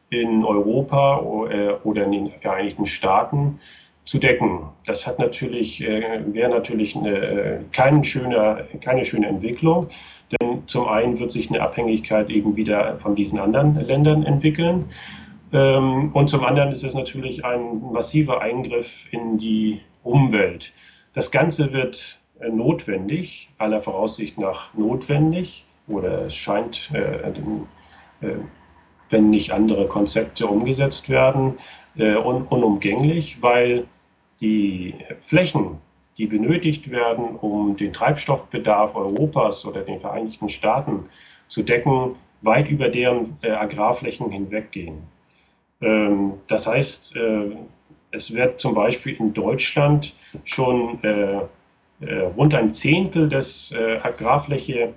in 0.08 0.46
Europa 0.46 1.20
äh, 1.50 1.72
oder 1.84 2.04
in 2.04 2.12
den 2.12 2.30
Vereinigten 2.30 2.86
Staaten 2.86 3.60
zu 4.06 4.18
decken. 4.18 4.60
Das 4.86 5.06
hat 5.06 5.18
natürlich, 5.18 5.82
äh, 5.82 6.20
wäre 6.32 6.48
natürlich 6.48 6.96
eine, 6.96 7.10
äh, 7.10 7.58
kein 7.72 8.04
schöner, 8.04 8.60
keine 8.80 9.04
schöne 9.04 9.26
Entwicklung, 9.26 9.88
denn 10.30 10.62
zum 10.68 10.86
einen 10.86 11.18
wird 11.18 11.32
sich 11.32 11.50
eine 11.50 11.60
Abhängigkeit 11.60 12.30
eben 12.30 12.56
wieder 12.56 12.96
von 12.96 13.16
diesen 13.16 13.40
anderen 13.40 13.75
Ländern 13.84 14.22
entwickeln. 14.22 14.86
Ähm, 15.52 16.10
und 16.14 16.30
zum 16.30 16.44
anderen 16.44 16.70
ist 16.70 16.84
es 16.84 16.94
natürlich 16.94 17.44
ein 17.44 17.82
massiver 17.92 18.40
Eingriff 18.40 19.08
in 19.10 19.38
die 19.38 19.80
Umwelt. 20.04 20.72
Das 21.12 21.32
Ganze 21.32 21.72
wird 21.72 22.20
äh, 22.38 22.48
notwendig, 22.48 23.50
aller 23.58 23.82
Voraussicht 23.82 24.38
nach 24.38 24.72
notwendig, 24.75 25.64
oder 25.88 26.26
es 26.26 26.34
scheint, 26.34 26.90
wenn 29.08 29.30
nicht 29.30 29.52
andere 29.52 29.86
Konzepte 29.86 30.48
umgesetzt 30.48 31.08
werden, 31.08 31.58
un 31.96 32.42
unumgänglich, 32.42 33.40
weil 33.40 33.86
die 34.40 34.94
Flächen, 35.20 35.78
die 36.18 36.26
benötigt 36.26 36.90
werden, 36.90 37.36
um 37.36 37.76
den 37.76 37.92
Treibstoffbedarf 37.92 38.94
Europas 38.94 39.64
oder 39.66 39.82
den 39.82 40.00
Vereinigten 40.00 40.48
Staaten 40.48 41.06
zu 41.48 41.62
decken, 41.62 42.16
weit 42.42 42.68
über 42.68 42.88
deren 42.88 43.36
äh, 43.42 43.50
Agrarflächen 43.50 44.30
hinweggehen. 44.30 44.98
Ähm, 45.80 46.34
das 46.48 46.66
heißt, 46.66 47.16
äh, 47.16 47.56
es 48.10 48.32
wird 48.34 48.60
zum 48.60 48.74
Beispiel 48.74 49.14
in 49.14 49.34
Deutschland 49.34 50.14
schon 50.44 51.02
äh, 51.02 51.40
äh, 52.00 52.20
rund 52.36 52.54
ein 52.54 52.70
Zehntel 52.70 53.28
des 53.28 53.72
äh, 53.72 53.98
Agrarfläche 54.02 54.94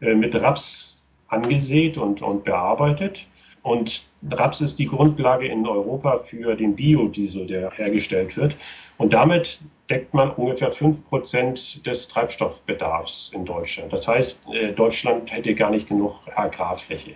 äh, 0.00 0.14
mit 0.14 0.34
Raps 0.34 0.98
angesät 1.28 1.98
und, 1.98 2.22
und 2.22 2.44
bearbeitet. 2.44 3.26
Und 3.62 4.06
Raps 4.30 4.60
ist 4.60 4.78
die 4.78 4.86
Grundlage 4.86 5.46
in 5.46 5.66
Europa 5.66 6.18
für 6.18 6.54
den 6.54 6.74
Biodiesel, 6.74 7.46
der 7.46 7.70
hergestellt 7.70 8.36
wird. 8.36 8.56
Und 8.96 9.12
damit 9.12 9.60
deckt 9.90 10.14
man 10.14 10.30
ungefähr 10.30 10.72
5% 10.72 11.82
des 11.82 12.08
Treibstoffbedarfs 12.08 13.30
in 13.34 13.44
Deutschland. 13.44 13.92
Das 13.92 14.06
heißt, 14.06 14.44
Deutschland 14.76 15.32
hätte 15.32 15.54
gar 15.54 15.70
nicht 15.70 15.88
genug 15.88 16.14
Agrarfläche, 16.34 17.12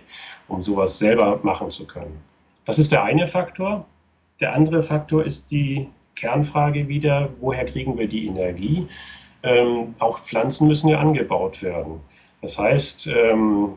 um 0.47 0.61
sowas 0.61 0.97
selber 0.97 1.39
machen 1.43 1.71
zu 1.71 1.85
können. 1.85 2.19
Das 2.65 2.79
ist 2.79 2.91
der 2.91 3.03
eine 3.03 3.27
Faktor. 3.27 3.85
Der 4.39 4.53
andere 4.53 4.83
Faktor 4.83 5.23
ist 5.23 5.51
die 5.51 5.87
Kernfrage 6.15 6.87
wieder, 6.87 7.29
woher 7.39 7.65
kriegen 7.65 7.97
wir 7.97 8.07
die 8.07 8.27
Energie? 8.27 8.87
Ähm, 9.43 9.93
auch 9.99 10.19
Pflanzen 10.19 10.67
müssen 10.67 10.87
ja 10.87 10.99
angebaut 10.99 11.61
werden. 11.61 11.99
Das 12.41 12.57
heißt, 12.57 13.07
ähm, 13.07 13.73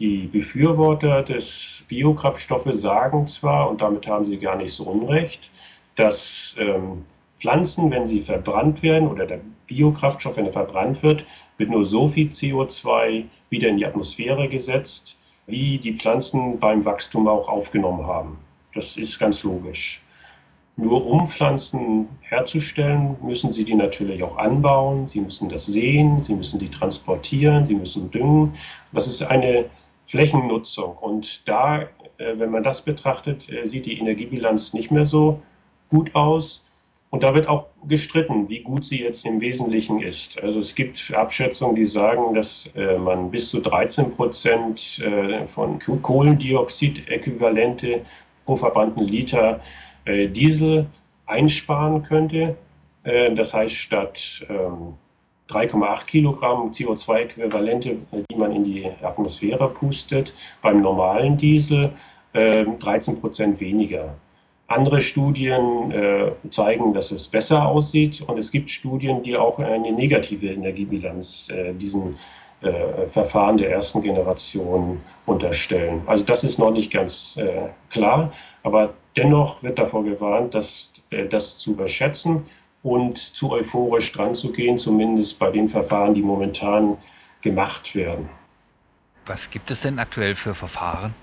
die 0.00 0.26
Befürworter 0.26 1.22
des 1.22 1.84
Biokraftstoffes 1.88 2.80
sagen 2.80 3.26
zwar, 3.26 3.68
und 3.68 3.82
damit 3.82 4.06
haben 4.06 4.24
sie 4.24 4.38
gar 4.38 4.56
nicht 4.56 4.72
so 4.72 4.84
unrecht, 4.84 5.50
dass 5.94 6.56
ähm, 6.58 7.04
Pflanzen, 7.36 7.90
wenn 7.90 8.06
sie 8.06 8.22
verbrannt 8.22 8.82
werden 8.82 9.08
oder 9.08 9.26
der 9.26 9.40
Biokraftstoff, 9.66 10.38
wenn 10.38 10.46
er 10.46 10.52
verbrannt 10.52 11.02
wird, 11.02 11.24
wird 11.58 11.70
nur 11.70 11.84
so 11.84 12.08
viel 12.08 12.28
CO2 12.28 13.24
wieder 13.50 13.68
in 13.68 13.76
die 13.76 13.86
Atmosphäre 13.86 14.48
gesetzt, 14.48 15.18
wie 15.46 15.78
die 15.78 15.94
Pflanzen 15.94 16.58
beim 16.58 16.84
Wachstum 16.84 17.28
auch 17.28 17.48
aufgenommen 17.48 18.06
haben. 18.06 18.38
Das 18.74 18.96
ist 18.96 19.18
ganz 19.18 19.42
logisch. 19.42 20.02
Nur 20.76 21.04
um 21.06 21.28
Pflanzen 21.28 22.08
herzustellen, 22.22 23.16
müssen 23.22 23.52
Sie 23.52 23.64
die 23.64 23.74
natürlich 23.74 24.22
auch 24.22 24.38
anbauen. 24.38 25.08
Sie 25.08 25.20
müssen 25.20 25.50
das 25.50 25.66
sehen, 25.66 26.20
Sie 26.22 26.34
müssen 26.34 26.58
die 26.58 26.70
transportieren, 26.70 27.66
Sie 27.66 27.74
müssen 27.74 28.10
düngen. 28.10 28.54
Das 28.92 29.06
ist 29.06 29.22
eine 29.22 29.66
Flächennutzung. 30.10 30.96
Und 30.96 31.46
da, 31.48 31.82
äh, 31.82 31.86
wenn 32.36 32.50
man 32.50 32.64
das 32.64 32.82
betrachtet, 32.82 33.50
äh, 33.50 33.66
sieht 33.66 33.86
die 33.86 33.98
Energiebilanz 33.98 34.74
nicht 34.74 34.90
mehr 34.90 35.06
so 35.06 35.40
gut 35.88 36.14
aus. 36.14 36.66
Und 37.10 37.22
da 37.22 37.34
wird 37.34 37.48
auch 37.48 37.66
gestritten, 37.88 38.46
wie 38.48 38.60
gut 38.60 38.84
sie 38.84 39.02
jetzt 39.02 39.24
im 39.24 39.40
Wesentlichen 39.40 40.00
ist. 40.00 40.40
Also 40.42 40.58
es 40.60 40.74
gibt 40.74 41.12
Abschätzungen, 41.14 41.76
die 41.76 41.86
sagen, 41.86 42.34
dass 42.34 42.70
äh, 42.76 42.98
man 42.98 43.30
bis 43.30 43.48
zu 43.50 43.60
13 43.60 44.10
Prozent 44.12 45.02
von 45.46 45.78
Kohlendioxid-Äquivalente 45.80 48.02
pro 48.44 48.56
verbrannten 48.56 49.04
Liter 49.04 49.60
Diesel 50.06 50.86
einsparen 51.26 52.02
könnte. 52.04 52.56
Das 53.02 53.54
heißt, 53.54 53.74
statt 53.74 54.46
ähm, 54.48 54.94
3,8 55.50 56.06
Kilogramm 56.06 56.70
CO2-Äquivalente, 56.70 57.96
die 58.30 58.36
man 58.36 58.52
in 58.52 58.64
die 58.64 58.86
Atmosphäre 59.02 59.68
pustet, 59.68 60.34
beim 60.62 60.80
normalen 60.80 61.36
Diesel 61.36 61.92
13 62.32 63.14
ähm, 63.14 63.20
Prozent 63.20 63.60
weniger. 63.60 64.14
Andere 64.68 65.00
Studien 65.00 65.90
äh, 65.90 66.30
zeigen, 66.50 66.94
dass 66.94 67.10
es 67.10 67.26
besser 67.26 67.66
aussieht 67.66 68.22
und 68.22 68.38
es 68.38 68.52
gibt 68.52 68.70
Studien, 68.70 69.22
die 69.24 69.36
auch 69.36 69.58
eine 69.58 69.90
negative 69.90 70.46
Energiebilanz 70.46 71.50
äh, 71.50 71.72
diesen 71.74 72.16
äh, 72.62 73.06
Verfahren 73.08 73.56
der 73.56 73.72
ersten 73.72 74.00
Generation 74.00 75.00
unterstellen. 75.26 76.02
Also 76.06 76.22
das 76.22 76.44
ist 76.44 76.58
noch 76.58 76.70
nicht 76.70 76.92
ganz 76.92 77.38
klar, 77.88 78.32
aber 78.62 78.94
dennoch 79.16 79.62
wird 79.62 79.78
davor 79.78 80.04
gewarnt, 80.04 80.54
dass, 80.54 80.92
das 81.30 81.58
zu 81.58 81.72
überschätzen 81.72 82.44
und 82.82 83.18
zu 83.18 83.52
euphorisch 83.52 84.12
dran 84.12 84.34
zu 84.34 84.52
gehen, 84.52 84.78
zumindest 84.78 85.38
bei 85.38 85.50
den 85.50 85.68
Verfahren, 85.68 86.14
die 86.14 86.22
momentan 86.22 86.96
gemacht 87.42 87.94
werden. 87.94 88.28
Was 89.26 89.50
gibt 89.50 89.70
es 89.70 89.82
denn 89.82 89.98
aktuell 89.98 90.34
für 90.34 90.54
Verfahren? 90.54 91.14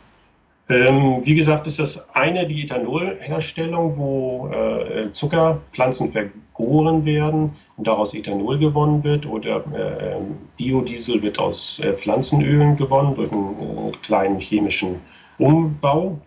Ähm, 0.69 1.21
wie 1.23 1.35
gesagt, 1.35 1.65
ist 1.65 1.79
das 1.79 2.03
eine 2.13 2.45
die 2.45 2.63
Ethanolherstellung, 2.63 3.97
wo 3.97 4.49
äh, 4.49 5.13
Zuckerpflanzen 5.13 6.11
vergoren 6.11 7.05
werden 7.05 7.55
und 7.77 7.87
daraus 7.87 8.13
Ethanol 8.13 8.59
gewonnen 8.59 9.03
wird 9.03 9.25
oder 9.25 9.59
äh, 9.73 10.17
Biodiesel 10.57 11.21
wird 11.21 11.39
aus 11.39 11.79
äh, 11.79 11.93
Pflanzenölen 11.93 12.75
gewonnen 12.75 13.15
durch 13.15 13.31
einen 13.31 13.93
äh, 13.93 13.97
kleinen 14.03 14.39
chemischen 14.39 14.99
Umbau. 15.37 16.19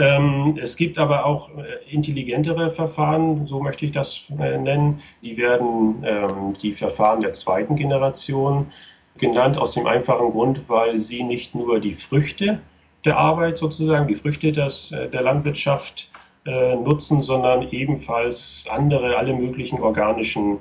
Ähm, 0.00 0.58
es 0.58 0.76
gibt 0.76 0.98
aber 0.98 1.26
auch 1.26 1.50
äh, 1.58 1.92
intelligentere 1.92 2.70
Verfahren, 2.70 3.46
so 3.46 3.60
möchte 3.60 3.84
ich 3.84 3.92
das 3.92 4.24
äh, 4.30 4.56
nennen. 4.56 5.02
Die 5.22 5.36
werden 5.36 6.02
ähm, 6.06 6.54
die 6.62 6.72
Verfahren 6.72 7.20
der 7.20 7.34
zweiten 7.34 7.76
Generation 7.76 8.68
genannt, 9.18 9.58
aus 9.58 9.74
dem 9.74 9.86
einfachen 9.86 10.30
Grund, 10.30 10.62
weil 10.68 10.96
sie 10.98 11.22
nicht 11.22 11.54
nur 11.54 11.80
die 11.80 11.92
Früchte 11.92 12.60
der 13.04 13.18
Arbeit 13.18 13.58
sozusagen, 13.58 14.08
die 14.08 14.14
Früchte 14.14 14.52
des, 14.52 14.90
äh, 14.92 15.08
der 15.08 15.22
Landwirtschaft 15.22 16.10
nutzen, 16.42 17.20
sondern 17.20 17.70
ebenfalls 17.70 18.64
andere, 18.70 19.18
alle 19.18 19.34
möglichen 19.34 19.78
organischen 19.78 20.56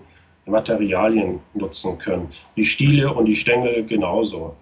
Materialien 0.45 1.39
nutzen 1.53 1.97
können. 1.99 2.27
Die 2.57 2.65
Stiele 2.65 3.13
und 3.13 3.25
die 3.25 3.35
Stängel 3.35 3.85
genauso. 3.85 4.57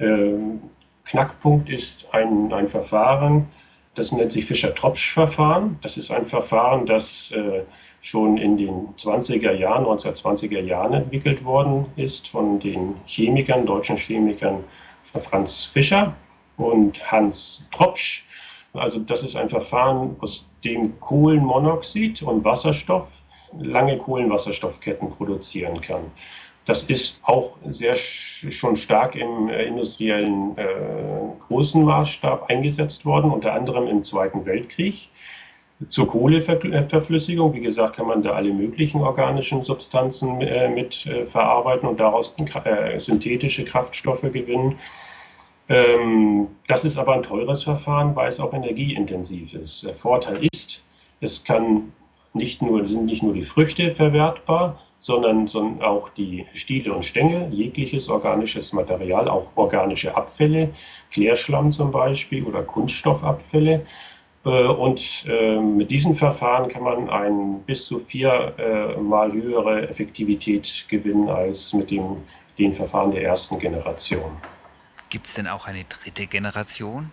Ähm, 0.00 0.62
Knackpunkt 1.04 1.68
ist 1.68 2.08
ein, 2.12 2.50
ein 2.54 2.68
Verfahren, 2.68 3.48
das 3.94 4.12
nennt 4.12 4.32
sich 4.32 4.46
Fischer-Tropsch-Verfahren. 4.46 5.78
Das 5.82 5.96
ist 5.96 6.10
ein 6.10 6.26
Verfahren, 6.26 6.86
das 6.86 7.30
äh, 7.32 7.62
schon 8.00 8.38
in 8.38 8.56
den 8.56 8.88
20er 8.96 9.52
Jahren, 9.52 9.84
1920er 9.84 10.60
Jahren 10.60 10.94
entwickelt 10.94 11.44
worden 11.44 11.86
ist 11.96 12.28
von 12.28 12.58
den 12.58 12.94
Chemikern, 13.06 13.66
deutschen 13.66 13.96
Chemikern 13.96 14.64
Franz 15.04 15.66
Fischer 15.66 16.14
und 16.56 17.10
Hans 17.10 17.64
Tropsch. 17.70 18.26
Also 18.72 18.98
das 19.00 19.22
ist 19.22 19.36
ein 19.36 19.50
Verfahren, 19.50 20.16
aus 20.20 20.46
dem 20.64 20.98
Kohlenmonoxid 21.00 22.22
und 22.22 22.44
Wasserstoff 22.44 23.18
lange 23.58 23.98
Kohlenwasserstoffketten 23.98 25.10
produzieren 25.10 25.80
kann. 25.82 26.10
Das 26.64 26.84
ist 26.84 27.20
auch 27.24 27.56
sehr 27.70 27.94
schon 27.96 28.76
stark 28.76 29.16
im 29.16 29.48
äh, 29.48 29.64
industriellen 29.64 30.56
äh, 30.56 30.64
großen 31.40 31.84
Maßstab 31.84 32.48
eingesetzt 32.48 33.04
worden, 33.04 33.32
unter 33.32 33.52
anderem 33.52 33.88
im 33.88 34.02
Zweiten 34.04 34.46
Weltkrieg. 34.46 35.08
Zur 35.88 36.06
Kohleverflüssigung, 36.06 37.54
wie 37.54 37.60
gesagt, 37.60 37.96
kann 37.96 38.06
man 38.06 38.22
da 38.22 38.32
alle 38.32 38.52
möglichen 38.52 39.00
organischen 39.00 39.64
Substanzen 39.64 40.40
äh, 40.40 40.68
mit 40.68 41.04
äh, 41.06 41.26
verarbeiten 41.26 41.88
und 41.88 41.98
daraus 41.98 42.36
äh, 42.38 43.00
synthetische 43.00 43.64
Kraftstoffe 43.64 44.22
gewinnen. 44.22 44.78
Ähm, 45.68 46.48
das 46.68 46.84
ist 46.84 46.96
aber 46.96 47.14
ein 47.14 47.24
teures 47.24 47.64
Verfahren, 47.64 48.14
weil 48.14 48.28
es 48.28 48.38
auch 48.38 48.52
energieintensiv 48.52 49.54
ist. 49.54 49.84
Der 49.84 49.94
Vorteil 49.94 50.48
ist, 50.52 50.84
es 51.20 51.42
kann 51.42 51.92
nicht 52.34 52.62
nur, 52.62 52.86
sind 52.86 53.06
nicht 53.06 53.24
nur 53.24 53.34
die 53.34 53.42
Früchte 53.42 53.90
verwertbar, 53.90 54.78
sondern, 55.02 55.48
sondern 55.48 55.82
auch 55.82 56.08
die 56.10 56.46
Stiele 56.54 56.92
und 56.94 57.04
Stängel, 57.04 57.52
jegliches 57.52 58.08
organisches 58.08 58.72
Material, 58.72 59.28
auch 59.28 59.48
organische 59.56 60.16
Abfälle, 60.16 60.70
Klärschlamm 61.10 61.72
zum 61.72 61.90
Beispiel 61.90 62.44
oder 62.44 62.62
Kunststoffabfälle. 62.62 63.84
Äh, 64.44 64.48
und 64.48 65.24
äh, 65.28 65.58
mit 65.58 65.90
diesem 65.90 66.14
Verfahren 66.14 66.68
kann 66.68 66.84
man 66.84 67.10
eine 67.10 67.58
bis 67.66 67.86
zu 67.86 67.98
viermal 67.98 69.30
äh, 69.30 69.32
höhere 69.32 69.88
Effektivität 69.88 70.86
gewinnen 70.88 71.28
als 71.28 71.72
mit 71.72 71.90
dem, 71.90 72.18
den 72.56 72.72
Verfahren 72.72 73.10
der 73.10 73.24
ersten 73.24 73.58
Generation. 73.58 74.36
Gibt 75.10 75.26
es 75.26 75.34
denn 75.34 75.48
auch 75.48 75.66
eine 75.66 75.82
dritte 75.82 76.28
Generation? 76.28 77.10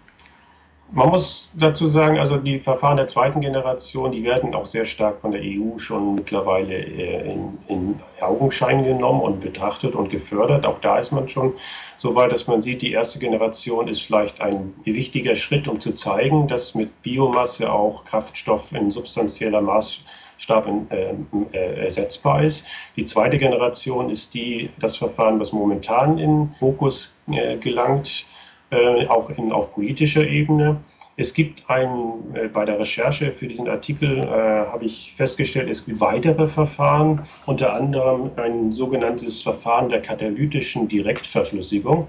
Man 0.92 1.10
muss 1.10 1.52
dazu 1.54 1.86
sagen, 1.86 2.18
also 2.18 2.38
die 2.38 2.60
Verfahren 2.60 2.98
der 2.98 3.08
zweiten 3.08 3.42
Generation, 3.42 4.12
die 4.12 4.24
werden 4.24 4.56
auch 4.56 4.66
sehr 4.66 4.86
stark 4.86 5.22
von 5.22 5.32
der 5.32 5.42
EU 5.42 5.78
schon 5.78 6.16
mittlerweile 6.16 6.74
äh, 6.74 7.32
in, 7.32 7.60
in 7.68 8.00
Augenschein 8.22 8.84
genommen 8.84 9.22
und 9.22 9.40
betrachtet 9.40 9.94
und 9.94 10.10
gefördert. 10.10 10.66
Auch 10.66 10.80
da 10.82 10.98
ist 10.98 11.12
man 11.12 11.30
schon 11.30 11.54
so 11.98 12.16
weit, 12.16 12.32
dass 12.32 12.48
man 12.48 12.64
sieht, 12.64 12.82
die 12.82 12.92
erste 12.92 13.20
Generation 13.20 13.88
ist 13.88 14.02
vielleicht 14.02 14.42
ein 14.42 14.74
wichtiger 14.84 15.36
Schritt, 15.36 15.68
um 15.68 15.80
zu 15.80 15.94
zeigen, 15.94 16.48
dass 16.48 16.74
mit 16.74 17.04
Biomasse 17.04 17.72
auch 17.72 18.04
Kraftstoff 18.06 18.72
in 18.72 18.90
substanzieller 18.90 19.62
Maßstab 19.62 20.68
äh, 20.90 21.14
äh, 21.52 21.86
ersetzbar 21.86 22.44
ist. 22.44 22.66
Die 22.96 23.06
zweite 23.06 23.38
Generation 23.38 24.10
ist 24.10 24.34
die, 24.34 24.72
das 24.80 24.98
Verfahren, 24.98 25.40
was 25.40 25.52
momentan 25.52 26.18
in 26.18 26.56
Fokus 26.58 27.14
äh, 27.28 27.58
gelangt 27.58 28.26
äh, 28.72 29.08
auch 29.08 29.30
in, 29.30 29.52
auf 29.52 29.74
politischer 29.74 30.26
Ebene. 30.26 30.78
Es 31.18 31.34
gibt 31.34 31.70
ein, 31.70 31.90
äh, 32.34 32.48
bei 32.48 32.66
der 32.66 32.80
Recherche 32.80 33.32
für 33.32 33.48
diesen 33.48 33.68
Artikel 33.68 34.20
äh, 34.20 34.28
habe 34.28 34.86
ich 34.86 35.14
festgestellt, 35.18 35.70
es 35.70 35.86
gibt 35.86 36.00
weitere 36.00 36.48
Verfahren, 36.48 37.28
unter 37.46 37.74
anderem 37.74 38.32
ein 38.38 38.74
sogenanntes 38.74 39.42
Verfahren 39.42 39.90
der 39.90 40.02
katalytischen 40.02 40.88
Direktverflüssigung. 40.88 42.08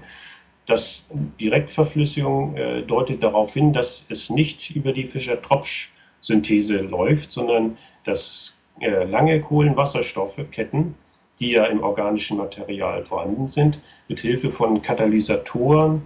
Das 0.67 1.03
Direktverflüssigung 1.39 2.55
äh, 2.55 2.81
deutet 2.83 3.23
darauf 3.23 3.53
hin, 3.53 3.73
dass 3.73 4.05
es 4.09 4.29
nicht 4.29 4.75
über 4.75 4.93
die 4.93 5.07
Fischer-Tropsch-Synthese 5.07 6.77
läuft, 6.77 7.31
sondern 7.31 7.77
dass 8.05 8.55
äh, 8.79 9.03
lange 9.03 9.41
Kohlenwasserstoffketten, 9.41 10.95
die 11.39 11.51
ja 11.51 11.65
im 11.65 11.83
organischen 11.83 12.37
Material 12.37 13.03
vorhanden 13.03 13.49
sind, 13.49 13.81
mit 14.07 14.19
Hilfe 14.19 14.51
von 14.51 14.81
Katalysatoren 14.81 16.03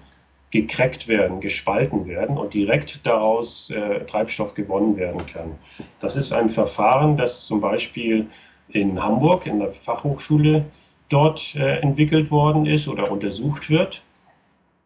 gekreckt 0.56 1.10
werden, 1.10 1.42
gespalten 1.42 2.08
werden 2.08 2.38
und 2.38 2.54
direkt 2.54 3.06
daraus 3.06 3.70
äh, 3.72 4.06
Treibstoff 4.06 4.54
gewonnen 4.54 4.96
werden 4.96 5.26
kann. 5.26 5.56
Das 6.00 6.16
ist 6.16 6.32
ein 6.32 6.50
Verfahren, 6.50 7.18
das 7.18 7.46
zum 7.46 7.60
Beispiel 7.60 8.28
in 8.70 9.04
Hamburg 9.04 9.46
in 9.48 9.60
der 9.60 9.74
Fachhochschule 9.74 10.64
dort 11.10 11.56
äh, 11.56 11.80
entwickelt 11.80 12.32
worden 12.32 12.66
ist 12.66 12.88
oder 12.88 13.12
untersucht 13.12 13.70
wird. 13.70 14.02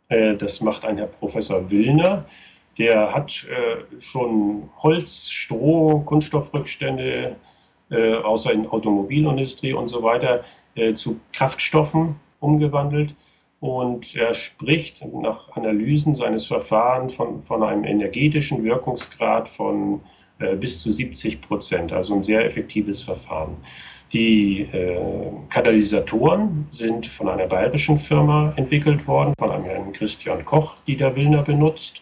Äh, 0.07 0.35
das 0.37 0.59
macht 0.59 0.85
ein 0.85 0.97
Herr 0.97 1.05
Professor 1.05 1.69
Willner. 1.69 2.25
Der 2.79 3.13
hat 3.13 3.45
äh, 3.47 4.01
schon 4.01 4.69
Holz, 4.81 5.29
Stroh, 5.29 5.99
Kunststoffrückstände 5.99 7.35
äh, 7.91 8.15
aus 8.15 8.43
der 8.43 8.55
Automobilindustrie 8.73 9.73
und 9.73 9.87
so 9.87 10.01
weiter 10.01 10.43
äh, 10.73 10.95
zu 10.95 11.19
Kraftstoffen 11.31 12.15
umgewandelt 12.39 13.13
und 13.59 14.15
er 14.15 14.33
spricht 14.33 15.05
nach 15.13 15.49
Analysen 15.55 16.15
seines 16.15 16.45
Verfahrens 16.45 17.13
von, 17.13 17.43
von 17.43 17.63
einem 17.63 17.83
energetischen 17.83 18.63
Wirkungsgrad 18.63 19.47
von 19.47 20.01
äh, 20.39 20.55
bis 20.55 20.81
zu 20.81 20.91
70 20.91 21.41
Prozent, 21.41 21.91
also 21.91 22.13
ein 22.13 22.23
sehr 22.23 22.45
effektives 22.45 23.03
Verfahren. 23.03 23.57
Die 24.13 24.61
äh, 24.61 24.97
Katalysatoren 25.49 26.67
sind 26.71 27.05
von 27.05 27.29
einer 27.29 27.47
bayerischen 27.47 27.97
Firma 27.97 28.53
entwickelt 28.55 29.05
worden, 29.07 29.33
von 29.37 29.51
einem 29.51 29.65
Herrn 29.65 29.91
Christian 29.91 30.45
Koch, 30.45 30.77
die 30.87 30.95
der 30.95 31.15
Willner 31.15 31.43
benutzt. 31.43 32.01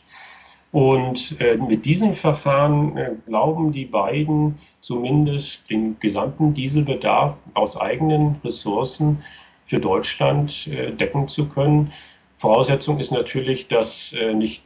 Und 0.72 1.40
äh, 1.42 1.58
mit 1.58 1.86
diesem 1.86 2.14
Verfahren 2.14 2.96
äh, 2.98 3.12
glauben 3.26 3.72
die 3.72 3.86
beiden 3.86 4.60
zumindest 4.80 5.70
den 5.70 6.00
gesamten 6.00 6.54
Dieselbedarf 6.54 7.36
aus 7.56 7.76
eigenen 7.76 8.36
Ressourcen 8.44 9.24
für 9.68 9.80
Deutschland 9.80 10.68
äh, 10.68 10.92
decken 10.92 11.28
zu 11.28 11.48
können. 11.50 11.92
Voraussetzung 12.38 13.00
ist 13.00 13.12
natürlich, 13.12 13.68
dass 13.68 14.14
äh, 14.14 14.34
nicht, 14.34 14.64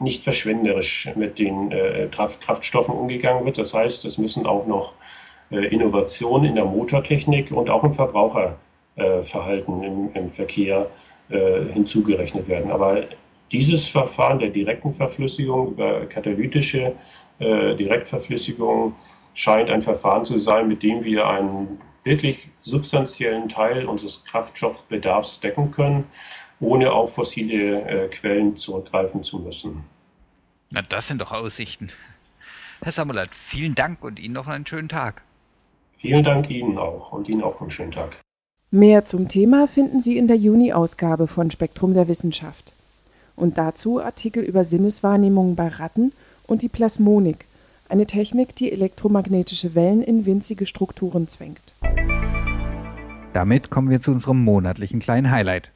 nicht 0.00 0.22
verschwenderisch 0.24 1.08
mit 1.16 1.38
den 1.38 1.72
äh, 1.72 2.08
Kraftstoffen 2.10 2.94
umgegangen 2.94 3.44
wird. 3.44 3.58
Das 3.58 3.74
heißt, 3.74 4.04
es 4.04 4.18
müssen 4.18 4.46
auch 4.46 4.66
noch 4.66 4.92
Innovationen 5.50 6.46
in 6.48 6.54
der 6.54 6.64
Motortechnik 6.64 7.52
und 7.52 7.68
auch 7.68 7.84
im 7.84 7.92
Verbraucherverhalten 7.92 9.82
im, 9.82 10.10
im 10.14 10.30
Verkehr 10.30 10.88
hinzugerechnet 11.74 12.48
werden. 12.48 12.70
Aber 12.70 13.02
dieses 13.50 13.86
Verfahren 13.86 14.38
der 14.38 14.48
direkten 14.48 14.94
Verflüssigung 14.94 15.72
über 15.72 16.06
katalytische 16.06 16.94
Direktverflüssigung 17.38 18.94
scheint 19.34 19.68
ein 19.68 19.82
Verfahren 19.82 20.24
zu 20.24 20.38
sein, 20.38 20.68
mit 20.68 20.82
dem 20.82 21.04
wir 21.04 21.28
einen 21.28 21.78
wirklich 22.04 22.48
substanziellen 22.62 23.48
Teil 23.48 23.86
unseres 23.86 24.24
Kraftstoffbedarfs 24.24 25.40
decken 25.40 25.70
können, 25.70 26.04
ohne 26.60 26.92
auf 26.92 27.14
fossile 27.14 27.82
äh, 27.82 28.08
Quellen 28.08 28.56
zurückgreifen 28.56 29.24
zu 29.24 29.38
müssen. 29.38 29.84
Na, 30.70 30.82
das 30.82 31.08
sind 31.08 31.20
doch 31.20 31.32
Aussichten. 31.32 31.90
Herr 32.82 32.92
Samulat, 32.92 33.34
vielen 33.34 33.74
Dank 33.74 34.02
und 34.02 34.18
Ihnen 34.18 34.34
noch 34.34 34.48
einen 34.48 34.66
schönen 34.66 34.88
Tag. 34.88 35.22
Vielen 35.98 36.24
Dank 36.24 36.50
Ihnen 36.50 36.78
auch 36.78 37.12
und 37.12 37.28
Ihnen 37.28 37.42
auch 37.42 37.60
einen 37.60 37.70
schönen 37.70 37.92
Tag. 37.92 38.16
Mehr 38.70 39.04
zum 39.04 39.28
Thema 39.28 39.68
finden 39.68 40.00
Sie 40.00 40.16
in 40.16 40.26
der 40.26 40.36
Juni-Ausgabe 40.36 41.28
von 41.28 41.50
Spektrum 41.50 41.94
der 41.94 42.08
Wissenschaft. 42.08 42.72
Und 43.36 43.58
dazu 43.58 44.00
Artikel 44.02 44.42
über 44.42 44.64
Sinneswahrnehmungen 44.64 45.56
bei 45.56 45.68
Ratten 45.68 46.12
und 46.46 46.62
die 46.62 46.68
Plasmonik, 46.68 47.44
eine 47.92 48.06
Technik, 48.06 48.56
die 48.56 48.72
elektromagnetische 48.72 49.74
Wellen 49.74 50.02
in 50.02 50.24
winzige 50.24 50.66
Strukturen 50.66 51.28
zwängt. 51.28 51.74
Damit 53.34 53.70
kommen 53.70 53.90
wir 53.90 54.00
zu 54.00 54.10
unserem 54.10 54.42
monatlichen 54.42 54.98
kleinen 54.98 55.30
Highlight. 55.30 55.72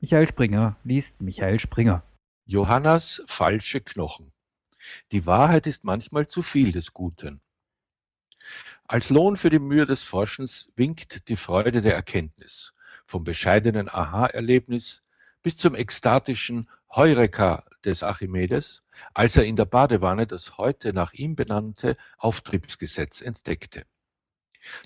Michael 0.00 0.28
Springer 0.28 0.76
liest 0.84 1.20
Michael 1.22 1.58
Springer. 1.58 2.02
Johannas 2.44 3.22
falsche 3.26 3.80
Knochen. 3.80 4.32
Die 5.12 5.24
Wahrheit 5.24 5.66
ist 5.66 5.84
manchmal 5.84 6.26
zu 6.26 6.42
viel 6.42 6.70
des 6.70 6.92
Guten. 6.92 7.40
Als 8.86 9.08
Lohn 9.08 9.38
für 9.38 9.48
die 9.48 9.58
Mühe 9.58 9.86
des 9.86 10.02
Forschens 10.02 10.70
winkt 10.76 11.28
die 11.28 11.36
Freude 11.36 11.80
der 11.80 11.94
Erkenntnis, 11.94 12.74
vom 13.06 13.24
bescheidenen 13.24 13.88
Aha-Erlebnis 13.88 15.00
bis 15.42 15.56
zum 15.56 15.74
ekstatischen 15.74 16.68
Heureka 16.94 17.64
des 17.84 18.02
Archimedes, 18.02 18.82
als 19.12 19.36
er 19.36 19.44
in 19.44 19.56
der 19.56 19.64
Badewanne 19.64 20.26
das 20.26 20.58
heute 20.58 20.92
nach 20.92 21.12
ihm 21.12 21.36
benannte 21.36 21.96
Auftriebsgesetz 22.18 23.20
entdeckte. 23.20 23.86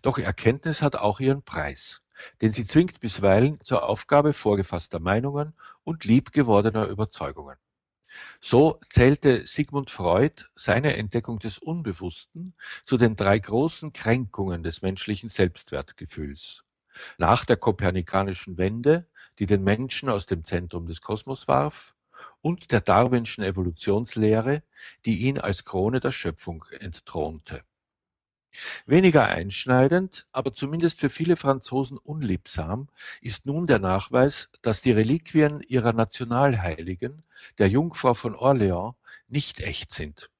Doch 0.03 0.19
Erkenntnis 0.19 0.83
hat 0.83 0.97
auch 0.97 1.21
ihren 1.21 1.43
Preis, 1.43 2.03
denn 2.43 2.53
sie 2.53 2.65
zwingt 2.65 3.01
bisweilen 3.01 3.61
zur 3.63 3.89
Aufgabe 3.89 4.33
vorgefasster 4.33 4.99
Meinungen 4.99 5.55
und 5.85 6.05
liebgewordener 6.05 6.87
Überzeugungen. 6.87 7.57
So 8.41 8.81
zählte 8.89 9.47
Sigmund 9.47 9.91
Freud 9.91 10.45
seine 10.55 10.97
Entdeckung 10.97 11.39
des 11.39 11.59
Unbewussten 11.59 12.55
zu 12.85 12.97
den 12.97 13.17
drei 13.17 13.39
großen 13.39 13.93
Kränkungen 13.93 14.63
des 14.63 14.83
menschlichen 14.83 15.29
Selbstwertgefühls. 15.29 16.65
Nach 17.19 17.45
der 17.45 17.57
kopernikanischen 17.57 18.59
Wende, 18.59 19.09
die 19.39 19.47
den 19.47 19.63
Menschen 19.63 20.09
aus 20.09 20.27
dem 20.27 20.43
Zentrum 20.43 20.87
des 20.87 21.01
Kosmos 21.01 21.47
warf, 21.47 21.95
und 22.49 22.73
der 22.73 22.81
Darwinschen 22.81 23.45
Evolutionslehre, 23.45 24.63
die 25.05 25.19
ihn 25.27 25.39
als 25.39 25.67
Krone 25.67 26.01
der 26.01 26.13
Schöpfung 26.13 26.65
entthronte. 26.81 27.63
Weniger 28.87 29.29
einschneidend, 29.29 30.27
aber 30.33 30.55
zumindest 30.55 30.99
für 30.99 31.11
viele 31.11 31.37
Franzosen 31.37 31.99
unliebsam, 31.99 32.89
ist 33.21 33.45
nun 33.45 33.67
der 33.67 33.81
Nachweis, 33.81 34.51
dass 34.63 34.81
die 34.81 34.93
Reliquien 34.93 35.61
ihrer 35.61 35.93
Nationalheiligen, 35.93 37.23
der 37.59 37.69
Jungfrau 37.69 38.15
von 38.15 38.35
Orléans, 38.35 38.95
nicht 39.27 39.61
echt 39.61 39.93
sind. 39.93 40.31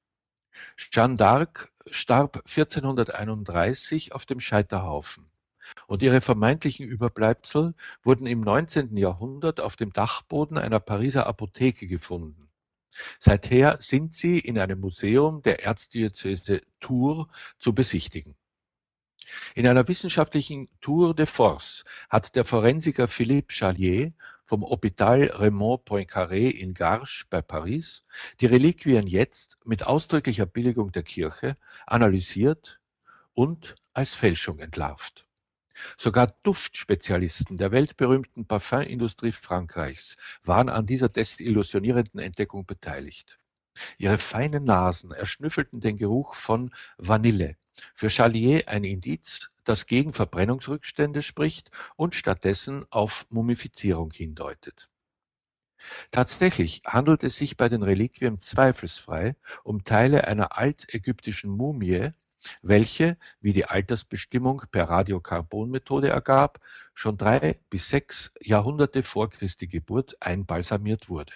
Jeanne 0.77 1.13
d'Arc 1.13 1.67
starb 1.91 2.37
1431 2.37 4.13
auf 4.13 4.25
dem 4.25 4.39
Scheiterhaufen 4.39 5.29
und 5.87 6.01
ihre 6.01 6.21
vermeintlichen 6.21 6.87
Überbleibsel 6.87 7.73
wurden 8.03 8.27
im 8.27 8.41
19. 8.41 8.95
Jahrhundert 8.97 9.59
auf 9.59 9.75
dem 9.75 9.93
Dachboden 9.93 10.57
einer 10.57 10.79
Pariser 10.79 11.27
Apotheke 11.27 11.87
gefunden. 11.87 12.49
Seither 13.19 13.77
sind 13.79 14.13
sie 14.13 14.39
in 14.39 14.57
einem 14.57 14.79
Museum 14.79 15.41
der 15.41 15.63
Erzdiözese 15.63 16.61
Tours 16.79 17.27
zu 17.57 17.73
besichtigen. 17.73 18.35
In 19.53 19.67
einer 19.67 19.87
wissenschaftlichen 19.87 20.69
Tour 20.81 21.13
de 21.13 21.25
Force 21.25 21.83
hat 22.09 22.35
der 22.35 22.45
Forensiker 22.45 23.07
Philippe 23.07 23.53
Chalier 23.53 24.13
vom 24.45 24.63
Hôpital 24.63 25.29
Raymond 25.31 25.85
Poincaré 25.85 26.49
in 26.49 26.73
Garches 26.73 27.27
bei 27.29 27.41
Paris 27.41 28.05
die 28.41 28.47
Reliquien 28.47 29.05
jetzt 29.05 29.59
mit 29.65 29.83
ausdrücklicher 29.83 30.47
Billigung 30.47 30.91
der 30.91 31.03
Kirche 31.03 31.57
analysiert 31.85 32.79
und 33.35 33.75
als 33.93 34.15
Fälschung 34.15 34.57
entlarvt. 34.59 35.28
Sogar 35.97 36.35
Duftspezialisten 36.43 37.57
der 37.57 37.71
weltberühmten 37.71 38.45
Parfümindustrie 38.45 39.31
Frankreichs 39.31 40.17
waren 40.43 40.69
an 40.69 40.85
dieser 40.85 41.09
desillusionierenden 41.09 42.19
Entdeckung 42.19 42.65
beteiligt. 42.65 43.39
Ihre 43.97 44.17
feinen 44.17 44.65
Nasen 44.65 45.11
erschnüffelten 45.11 45.79
den 45.79 45.97
Geruch 45.97 46.33
von 46.33 46.73
Vanille, 46.97 47.55
für 47.93 48.09
Chalier 48.09 48.67
ein 48.67 48.83
Indiz, 48.83 49.51
das 49.63 49.85
gegen 49.85 50.13
Verbrennungsrückstände 50.13 51.21
spricht 51.21 51.71
und 51.95 52.15
stattdessen 52.15 52.85
auf 52.89 53.25
Mumifizierung 53.29 54.11
hindeutet. 54.11 54.89
Tatsächlich 56.11 56.81
handelt 56.85 57.23
es 57.23 57.37
sich 57.37 57.55
bei 57.55 57.69
den 57.69 57.83
Reliquien 57.83 58.37
zweifelsfrei 58.37 59.35
um 59.63 59.83
Teile 59.83 60.27
einer 60.27 60.57
altägyptischen 60.57 61.51
Mumie, 61.51 62.11
welche, 62.61 63.17
wie 63.41 63.53
die 63.53 63.65
Altersbestimmung 63.65 64.63
per 64.71 64.89
Radiokarbonmethode 64.89 66.09
ergab, 66.09 66.59
schon 66.93 67.17
drei 67.17 67.59
bis 67.69 67.89
sechs 67.89 68.31
Jahrhunderte 68.41 69.03
vor 69.03 69.29
Christi 69.29 69.67
Geburt 69.67 70.15
einbalsamiert 70.21 71.09
wurde. 71.09 71.33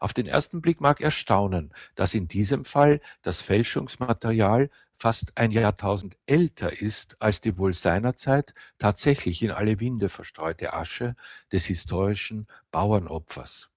Auf 0.00 0.12
den 0.12 0.26
ersten 0.26 0.60
Blick 0.62 0.80
mag 0.80 1.00
erstaunen, 1.00 1.72
dass 1.94 2.14
in 2.14 2.28
diesem 2.28 2.64
Fall 2.64 3.00
das 3.22 3.40
Fälschungsmaterial 3.40 4.70
fast 4.92 5.36
ein 5.36 5.50
Jahrtausend 5.50 6.16
älter 6.26 6.80
ist 6.80 7.20
als 7.20 7.40
die 7.40 7.58
wohl 7.58 7.74
seinerzeit 7.74 8.54
tatsächlich 8.78 9.42
in 9.42 9.50
alle 9.50 9.80
Winde 9.80 10.08
verstreute 10.08 10.72
Asche 10.72 11.16
des 11.52 11.66
historischen 11.66 12.46
Bauernopfers. 12.70 13.73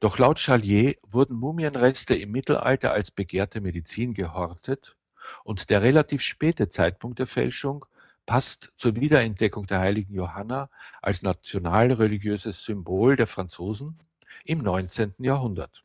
Doch 0.00 0.18
laut 0.18 0.38
Chalier 0.38 0.96
wurden 1.02 1.36
Mumienreste 1.36 2.14
im 2.14 2.30
Mittelalter 2.30 2.92
als 2.92 3.10
begehrte 3.10 3.60
Medizin 3.60 4.14
gehortet 4.14 4.96
und 5.44 5.70
der 5.70 5.82
relativ 5.82 6.22
späte 6.22 6.68
Zeitpunkt 6.68 7.18
der 7.18 7.26
Fälschung 7.26 7.84
passt 8.26 8.72
zur 8.76 8.96
Wiederentdeckung 8.96 9.66
der 9.66 9.80
heiligen 9.80 10.14
Johanna 10.14 10.70
als 11.02 11.22
nationalreligiöses 11.22 12.64
Symbol 12.64 13.16
der 13.16 13.26
Franzosen 13.26 13.98
im 14.44 14.62
19. 14.62 15.14
Jahrhundert. 15.18 15.84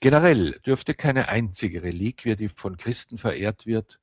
Generell 0.00 0.52
dürfte 0.64 0.94
keine 0.94 1.28
einzige 1.28 1.82
Reliquie, 1.82 2.36
die 2.36 2.48
von 2.48 2.76
Christen 2.76 3.18
verehrt 3.18 3.66
wird, 3.66 4.00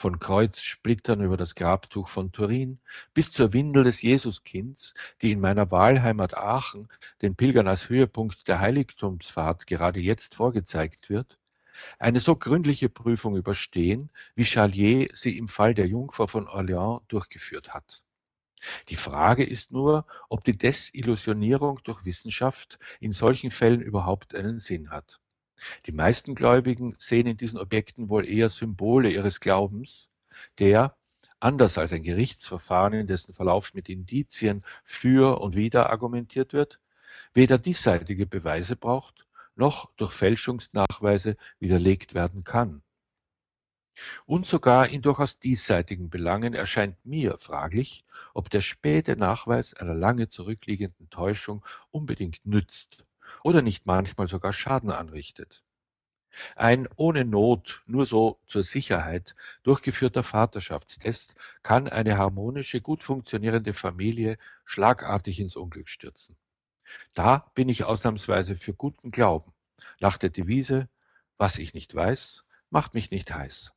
von 0.00 0.18
Kreuzsplittern 0.18 1.20
über 1.20 1.36
das 1.36 1.54
Grabtuch 1.54 2.08
von 2.08 2.32
Turin 2.32 2.80
bis 3.12 3.32
zur 3.32 3.52
Windel 3.52 3.84
des 3.84 4.00
Jesuskinds, 4.00 4.94
die 5.20 5.30
in 5.30 5.40
meiner 5.40 5.70
Wahlheimat 5.70 6.38
Aachen 6.38 6.88
den 7.20 7.36
Pilgern 7.36 7.68
als 7.68 7.90
Höhepunkt 7.90 8.48
der 8.48 8.60
Heiligtumsfahrt 8.60 9.66
gerade 9.66 10.00
jetzt 10.00 10.36
vorgezeigt 10.36 11.10
wird, 11.10 11.36
eine 11.98 12.20
so 12.20 12.34
gründliche 12.34 12.88
Prüfung 12.88 13.36
überstehen, 13.36 14.08
wie 14.34 14.46
Chalier 14.46 15.10
sie 15.12 15.36
im 15.36 15.48
Fall 15.48 15.74
der 15.74 15.86
Jungfer 15.86 16.28
von 16.28 16.48
Orléans 16.48 17.02
durchgeführt 17.08 17.74
hat. 17.74 18.02
Die 18.88 18.96
Frage 18.96 19.44
ist 19.44 19.70
nur, 19.70 20.06
ob 20.30 20.44
die 20.44 20.56
Desillusionierung 20.56 21.78
durch 21.84 22.06
Wissenschaft 22.06 22.78
in 23.00 23.12
solchen 23.12 23.50
Fällen 23.50 23.82
überhaupt 23.82 24.34
einen 24.34 24.60
Sinn 24.60 24.88
hat. 24.88 25.20
Die 25.86 25.92
meisten 25.92 26.34
Gläubigen 26.34 26.94
sehen 26.98 27.26
in 27.26 27.36
diesen 27.36 27.58
Objekten 27.58 28.08
wohl 28.08 28.26
eher 28.26 28.48
Symbole 28.48 29.10
ihres 29.10 29.40
Glaubens, 29.40 30.10
der, 30.58 30.96
anders 31.38 31.78
als 31.78 31.92
ein 31.92 32.02
Gerichtsverfahren, 32.02 32.94
in 32.94 33.06
dessen 33.06 33.34
Verlauf 33.34 33.74
mit 33.74 33.88
Indizien 33.88 34.64
für 34.84 35.40
und 35.40 35.54
wider 35.56 35.90
argumentiert 35.90 36.52
wird, 36.52 36.80
weder 37.32 37.58
diesseitige 37.58 38.26
Beweise 38.26 38.76
braucht, 38.76 39.26
noch 39.54 39.92
durch 39.96 40.12
Fälschungsnachweise 40.12 41.36
widerlegt 41.58 42.14
werden 42.14 42.44
kann. 42.44 42.82
Und 44.24 44.46
sogar 44.46 44.88
in 44.88 45.02
durchaus 45.02 45.38
diesseitigen 45.38 46.08
Belangen 46.08 46.54
erscheint 46.54 47.04
mir 47.04 47.36
fraglich, 47.38 48.04
ob 48.32 48.48
der 48.48 48.62
späte 48.62 49.16
Nachweis 49.16 49.74
einer 49.74 49.94
lange 49.94 50.28
zurückliegenden 50.28 51.10
Täuschung 51.10 51.64
unbedingt 51.90 52.46
nützt 52.46 53.04
oder 53.42 53.62
nicht 53.62 53.86
manchmal 53.86 54.26
sogar 54.26 54.52
Schaden 54.52 54.90
anrichtet. 54.90 55.62
Ein 56.56 56.88
ohne 56.96 57.24
Not, 57.24 57.82
nur 57.86 58.06
so 58.06 58.38
zur 58.46 58.62
Sicherheit 58.62 59.34
durchgeführter 59.62 60.22
Vaterschaftstest 60.22 61.34
kann 61.62 61.88
eine 61.88 62.18
harmonische, 62.18 62.80
gut 62.80 63.02
funktionierende 63.02 63.74
Familie 63.74 64.36
schlagartig 64.64 65.40
ins 65.40 65.56
Unglück 65.56 65.88
stürzen. 65.88 66.36
Da 67.14 67.50
bin 67.54 67.68
ich 67.68 67.84
ausnahmsweise 67.84 68.56
für 68.56 68.74
guten 68.74 69.10
Glauben. 69.10 69.52
Nach 70.00 70.16
der 70.16 70.30
Devise, 70.30 70.88
was 71.36 71.58
ich 71.58 71.74
nicht 71.74 71.94
weiß, 71.94 72.44
macht 72.70 72.94
mich 72.94 73.10
nicht 73.10 73.34
heiß. 73.34 73.72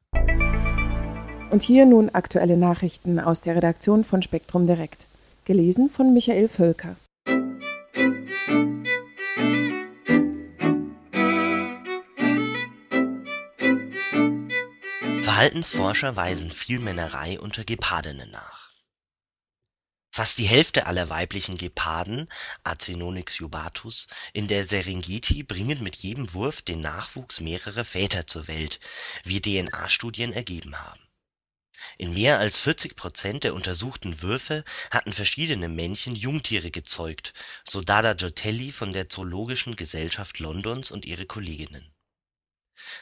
Und 1.50 1.62
hier 1.62 1.86
nun 1.86 2.10
aktuelle 2.10 2.58
Nachrichten 2.58 3.20
aus 3.20 3.42
der 3.42 3.56
Redaktion 3.56 4.04
von 4.04 4.22
Spektrum 4.22 4.66
Direkt. 4.66 5.06
Gelesen 5.46 5.90
von 5.90 6.14
Michael 6.14 6.48
Völker. 6.48 6.96
Verhaltensforscher 15.34 16.16
weisen 16.16 16.52
Vielmännerei 16.52 17.40
unter 17.40 17.64
Gepardinnen 17.64 18.30
nach. 18.30 18.70
Fast 20.12 20.38
die 20.38 20.46
Hälfte 20.46 20.86
aller 20.86 21.10
weiblichen 21.10 21.58
Geparden 21.58 22.30
(Acinonyx 22.64 23.40
jubatus) 23.40 24.10
in 24.34 24.48
der 24.48 24.64
Serengeti 24.64 25.42
bringen 25.42 25.82
mit 25.82 25.96
jedem 25.96 26.32
Wurf 26.36 26.62
den 26.62 26.82
Nachwuchs 26.82 27.40
mehrerer 27.40 27.84
Väter 27.84 28.28
zur 28.28 28.48
Welt, 28.48 28.80
wie 29.24 29.42
DNA-Studien 29.42 30.34
ergeben 30.34 30.80
haben 30.80 31.02
in 31.98 32.14
mehr 32.14 32.40
als 32.40 32.60
40 32.60 32.96
Prozent 32.96 33.44
der 33.44 33.56
untersuchten 33.56 34.22
Würfe 34.22 34.64
hatten 34.92 35.14
verschiedene 35.14 35.68
Männchen 35.68 36.16
Jungtiere 36.16 36.72
gezeugt, 36.72 37.34
so 37.64 37.82
Dada 37.82 38.14
Giotelli 38.14 38.72
von 38.72 38.94
der 38.94 39.10
Zoologischen 39.10 39.76
Gesellschaft 39.76 40.40
Londons 40.40 40.92
und 40.92 41.06
ihre 41.06 41.26
Kolleginnen. 41.26 41.93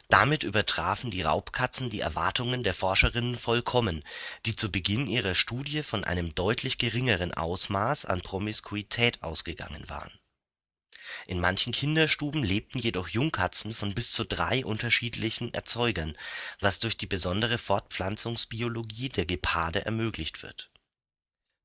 Damit 0.10 0.44
übertrafen 0.44 1.12
die 1.12 1.22
Raubkatzen 1.22 1.90
die 1.90 2.02
Erwartungen 2.02 2.64
der 2.64 2.74
Forscherinnen 2.74 3.38
vollkommen, 3.38 4.04
die 4.46 4.56
zu 4.56 4.72
Beginn 4.72 5.08
ihrer 5.08 5.36
Studie 5.36 5.84
von 5.84 6.04
einem 6.04 6.36
deutlich 6.36 6.78
geringeren 6.78 7.34
Ausmaß 7.34 8.06
an 8.06 8.22
Promiskuität 8.22 9.24
ausgegangen 9.24 9.88
waren 9.88 10.12
in 11.28 11.40
manchen 11.40 11.74
Kinderstuben 11.74 12.44
lebten 12.44 12.80
jedoch 12.80 13.08
Jungkatzen 13.08 13.74
von 13.74 13.94
bis 13.94 14.12
zu 14.12 14.26
drei 14.26 14.66
unterschiedlichen 14.66 15.54
Erzeugern, 15.54 16.16
was 16.60 16.80
durch 16.80 16.98
die 16.98 17.08
besondere 17.08 17.58
Fortpflanzungsbiologie 17.58 19.10
der 19.10 19.26
Geparde 19.26 19.86
ermöglicht 19.86 20.44
wird. 20.44 20.72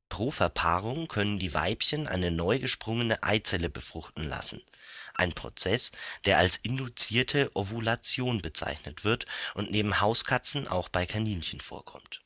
Pro 0.08 0.30
Verpaarung 0.30 1.08
können 1.08 1.38
die 1.38 1.52
Weibchen 1.52 2.06
eine 2.06 2.30
neu 2.30 2.58
gesprungene 2.58 3.22
Eizelle 3.22 3.68
befruchten 3.68 4.28
lassen, 4.28 4.62
ein 5.16 5.32
Prozess, 5.32 5.92
der 6.24 6.38
als 6.38 6.56
induzierte 6.56 7.50
Ovulation 7.54 8.42
bezeichnet 8.42 9.04
wird 9.04 9.26
und 9.54 9.70
neben 9.70 10.00
Hauskatzen 10.00 10.68
auch 10.68 10.88
bei 10.88 11.06
Kaninchen 11.06 11.60
vorkommt 11.60 12.20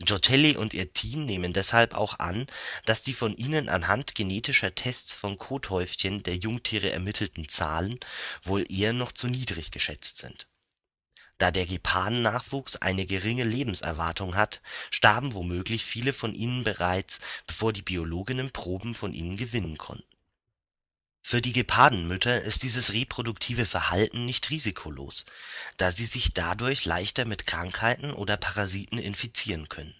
Giotelli 0.00 0.56
und 0.56 0.74
ihr 0.74 0.92
Team 0.92 1.24
nehmen 1.24 1.52
deshalb 1.52 1.94
auch 1.94 2.20
an, 2.20 2.46
dass 2.84 3.02
die 3.02 3.12
von 3.12 3.36
ihnen 3.36 3.68
anhand 3.68 4.14
genetischer 4.14 4.74
Tests 4.74 5.12
von 5.12 5.38
Kothäufchen 5.38 6.22
der 6.22 6.36
Jungtiere 6.36 6.90
ermittelten 6.90 7.48
Zahlen 7.48 7.98
wohl 8.42 8.64
eher 8.70 8.92
noch 8.92 9.10
zu 9.10 9.26
niedrig 9.26 9.72
geschätzt 9.72 10.18
sind. 10.18 10.46
Da 11.38 11.50
der 11.50 11.66
Gepardennachwuchs 11.66 12.76
eine 12.76 13.06
geringe 13.06 13.44
Lebenserwartung 13.44 14.36
hat, 14.36 14.60
starben 14.90 15.34
womöglich 15.34 15.84
viele 15.84 16.12
von 16.12 16.32
ihnen 16.32 16.62
bereits, 16.62 17.18
bevor 17.46 17.72
die 17.72 17.82
Biologinnen 17.82 18.52
Proben 18.52 18.94
von 18.94 19.12
ihnen 19.12 19.36
gewinnen 19.36 19.78
konnten 19.78 20.17
für 21.22 21.42
die 21.42 21.52
Gepardenmütter 21.52 22.42
ist 22.42 22.62
dieses 22.62 22.92
reproduktive 22.92 23.66
Verhalten 23.66 24.24
nicht 24.24 24.50
risikolos, 24.50 25.26
da 25.76 25.92
sie 25.92 26.06
sich 26.06 26.32
dadurch 26.32 26.84
leichter 26.84 27.24
mit 27.24 27.46
Krankheiten 27.46 28.12
oder 28.12 28.36
Parasiten 28.36 28.98
infizieren 28.98 29.68
können. 29.68 29.94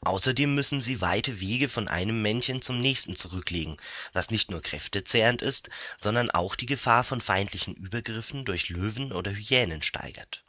Außerdem 0.00 0.54
müssen 0.54 0.80
sie 0.80 1.00
weite 1.00 1.40
Wege 1.40 1.68
von 1.68 1.88
einem 1.88 2.22
Männchen 2.22 2.62
zum 2.62 2.80
nächsten 2.80 3.16
zurücklegen, 3.16 3.76
was 4.12 4.30
nicht 4.30 4.50
nur 4.50 4.62
kräftezehrend 4.62 5.42
ist, 5.42 5.70
sondern 5.98 6.30
auch 6.30 6.54
die 6.54 6.66
Gefahr 6.66 7.04
von 7.04 7.20
feindlichen 7.20 7.74
Übergriffen 7.74 8.44
durch 8.44 8.68
Löwen 8.68 9.12
oder 9.12 9.32
Hyänen 9.32 9.82
steigert 9.82 10.43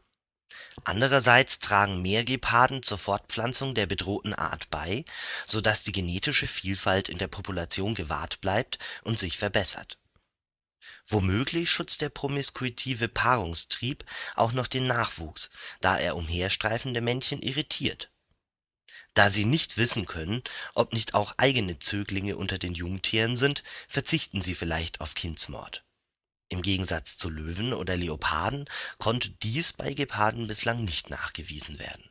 Andererseits 0.83 1.59
tragen 1.59 2.01
mehr 2.01 2.23
Geparden 2.23 2.83
zur 2.83 2.97
Fortpflanzung 2.97 3.73
der 3.73 3.85
bedrohten 3.85 4.33
Art 4.33 4.69
bei, 4.69 5.05
so 5.45 5.61
dass 5.61 5.83
die 5.83 5.91
genetische 5.91 6.47
Vielfalt 6.47 7.09
in 7.09 7.17
der 7.17 7.27
Population 7.27 7.95
gewahrt 7.95 8.41
bleibt 8.41 8.77
und 9.03 9.17
sich 9.17 9.37
verbessert. 9.37 9.97
Womöglich 11.07 11.69
schützt 11.69 12.01
der 12.01 12.09
promiskuitive 12.09 13.07
Paarungstrieb 13.07 14.05
auch 14.35 14.51
noch 14.51 14.67
den 14.67 14.87
Nachwuchs, 14.87 15.51
da 15.81 15.97
er 15.97 16.15
umherstreifende 16.15 17.01
Männchen 17.01 17.41
irritiert. 17.41 18.11
Da 19.13 19.29
sie 19.29 19.45
nicht 19.45 19.77
wissen 19.77 20.05
können, 20.05 20.43
ob 20.73 20.93
nicht 20.93 21.13
auch 21.13 21.35
eigene 21.37 21.79
Zöglinge 21.79 22.35
unter 22.35 22.57
den 22.57 22.73
Jungtieren 22.73 23.37
sind, 23.37 23.63
verzichten 23.87 24.41
sie 24.41 24.55
vielleicht 24.55 24.99
auf 24.99 25.13
Kindsmord 25.13 25.85
im 26.49 26.61
Gegensatz 26.61 27.17
zu 27.17 27.29
Löwen 27.29 27.73
oder 27.73 27.95
Leoparden 27.95 28.65
konnte 28.99 29.29
dies 29.29 29.73
bei 29.73 29.93
Geparden 29.93 30.47
bislang 30.47 30.83
nicht 30.83 31.09
nachgewiesen 31.09 31.79
werden 31.79 32.09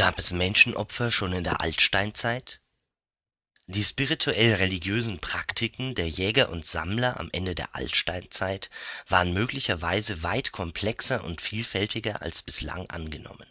Gab 0.00 0.18
es 0.18 0.32
Menschenopfer 0.32 1.10
schon 1.10 1.32
in 1.32 1.44
der 1.44 1.60
Altsteinzeit? 1.60 2.62
Die 3.66 3.84
spirituell-religiösen 3.84 5.18
Praktiken 5.18 5.94
der 5.94 6.08
Jäger 6.08 6.48
und 6.48 6.64
Sammler 6.64 7.20
am 7.20 7.28
Ende 7.32 7.54
der 7.54 7.74
Altsteinzeit 7.74 8.70
waren 9.08 9.32
möglicherweise 9.34 10.22
weit 10.22 10.52
komplexer 10.52 11.22
und 11.22 11.40
vielfältiger 11.40 12.22
als 12.22 12.42
bislang 12.42 12.88
angenommen. 12.88 13.46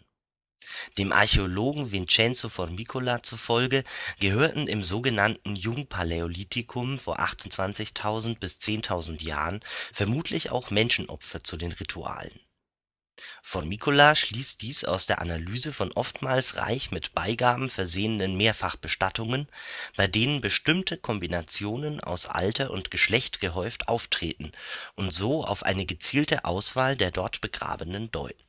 Dem 0.98 1.12
Archäologen 1.12 1.92
Vincenzo 1.92 2.50
Formicola 2.50 3.24
zufolge 3.24 3.84
gehörten 4.20 4.68
im 4.68 4.84
sogenannten 4.84 5.56
Jungpaläolithikum 5.56 6.98
vor 6.98 7.20
28.000 7.20 8.39
bis 8.39 8.60
10.000 8.60 9.24
Jahren 9.24 9.62
vermutlich 9.94 10.52
auch 10.52 10.72
Menschenopfer 10.72 11.44
zu 11.44 11.58
den 11.58 11.72
Ritualen 11.72 12.39
Formicola 13.42 14.15
schließt 14.15 14.62
dies 14.62 14.84
aus 14.86 15.06
der 15.06 15.22
Analyse 15.22 15.74
von 15.74 15.92
oftmals 15.94 16.58
reich 16.58 16.92
mit 16.92 17.13
Beigaben 17.13 17.70
versehenen 17.70 18.36
Mehrfachbestattungen, 18.38 19.48
bei 19.96 20.08
denen 20.08 20.42
bestimmte 20.42 20.98
Kombinationen 20.98 22.00
aus 22.00 22.26
Alter 22.26 22.72
und 22.72 22.92
Geschlecht 22.92 23.39
gehäuft 23.39 23.88
auftreten 23.88 24.52
und 24.96 25.13
so 25.13 25.46
auf 25.46 25.63
eine 25.63 25.86
gezielte 25.86 26.46
Auswahl 26.46 26.96
der 26.96 27.12
dort 27.12 27.42
Begrabenen 27.42 28.12
deuten. 28.12 28.49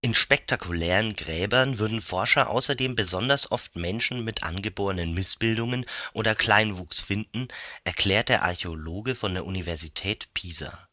In 0.00 0.14
spektakulären 0.14 1.14
Gräbern 1.14 1.78
würden 1.78 2.00
Forscher 2.00 2.50
außerdem 2.50 2.94
besonders 2.94 3.50
oft 3.50 3.74
Menschen 3.74 4.24
mit 4.24 4.44
angeborenen 4.44 5.12
Missbildungen 5.12 5.86
oder 6.12 6.36
Kleinwuchs 6.36 7.00
finden, 7.00 7.48
erklärt 7.82 8.28
der 8.28 8.44
Archäologe 8.44 9.16
von 9.16 9.34
der 9.34 9.44
Universität 9.44 10.28
Pisa 10.34 10.87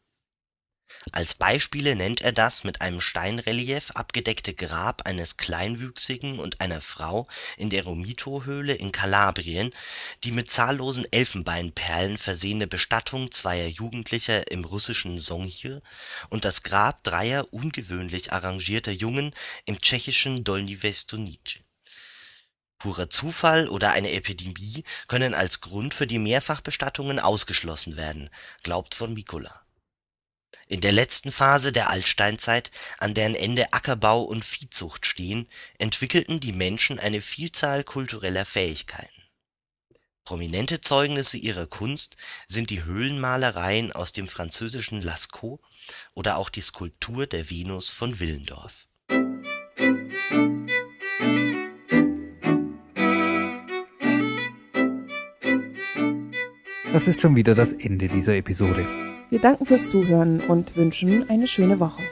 als 1.12 1.34
Beispiele 1.34 1.94
nennt 1.94 2.20
er 2.20 2.32
das 2.32 2.64
mit 2.64 2.80
einem 2.80 3.00
Steinrelief 3.00 3.92
abgedeckte 3.92 4.54
Grab 4.54 5.02
eines 5.06 5.36
Kleinwüchsigen 5.36 6.40
und 6.40 6.60
einer 6.60 6.80
Frau 6.80 7.28
in 7.56 7.70
der 7.70 7.84
Romito-Höhle 7.84 8.74
in 8.74 8.90
Kalabrien, 8.90 9.72
die 10.24 10.32
mit 10.32 10.50
zahllosen 10.50 11.06
Elfenbeinperlen 11.12 12.18
versehene 12.18 12.66
Bestattung 12.66 13.30
zweier 13.30 13.68
Jugendlicher 13.68 14.50
im 14.50 14.64
russischen 14.64 15.18
Songir 15.18 15.80
und 16.28 16.44
das 16.44 16.64
Grab 16.64 17.04
dreier 17.04 17.52
ungewöhnlich 17.52 18.32
arrangierter 18.32 18.92
Jungen 18.92 19.32
im 19.64 19.80
tschechischen 19.80 20.44
Dolní 20.44 20.82
Věstonice. 20.82 21.60
Purer 22.78 23.08
Zufall 23.08 23.68
oder 23.68 23.92
eine 23.92 24.10
Epidemie 24.10 24.84
können 25.08 25.34
als 25.34 25.60
Grund 25.60 25.94
für 25.94 26.06
die 26.06 26.18
Mehrfachbestattungen 26.18 27.20
ausgeschlossen 27.20 27.96
werden, 27.96 28.28
glaubt 28.62 28.94
von 28.94 29.14
Mikola 29.14 29.65
in 30.68 30.80
der 30.80 30.92
letzten 30.92 31.30
Phase 31.30 31.72
der 31.72 31.90
Altsteinzeit, 31.90 32.70
an 32.98 33.14
deren 33.14 33.34
Ende 33.34 33.72
Ackerbau 33.72 34.22
und 34.22 34.44
Viehzucht 34.44 35.06
stehen, 35.06 35.48
entwickelten 35.78 36.40
die 36.40 36.52
Menschen 36.52 36.98
eine 36.98 37.20
Vielzahl 37.20 37.84
kultureller 37.84 38.44
Fähigkeiten. 38.44 39.22
Prominente 40.24 40.80
Zeugnisse 40.80 41.36
ihrer 41.36 41.66
Kunst 41.66 42.16
sind 42.48 42.70
die 42.70 42.82
Höhlenmalereien 42.82 43.92
aus 43.92 44.12
dem 44.12 44.26
französischen 44.26 45.00
Lascaux 45.00 45.62
oder 46.14 46.36
auch 46.36 46.50
die 46.50 46.62
Skulptur 46.62 47.28
der 47.28 47.48
Venus 47.48 47.90
von 47.90 48.18
Willendorf. 48.18 48.88
Das 56.92 57.06
ist 57.06 57.20
schon 57.20 57.36
wieder 57.36 57.54
das 57.54 57.72
Ende 57.74 58.08
dieser 58.08 58.34
Episode. 58.34 59.05
Wir 59.28 59.40
danken 59.40 59.66
fürs 59.66 59.88
Zuhören 59.88 60.40
und 60.40 60.76
wünschen 60.76 61.28
eine 61.28 61.48
schöne 61.48 61.80
Woche. 61.80 62.02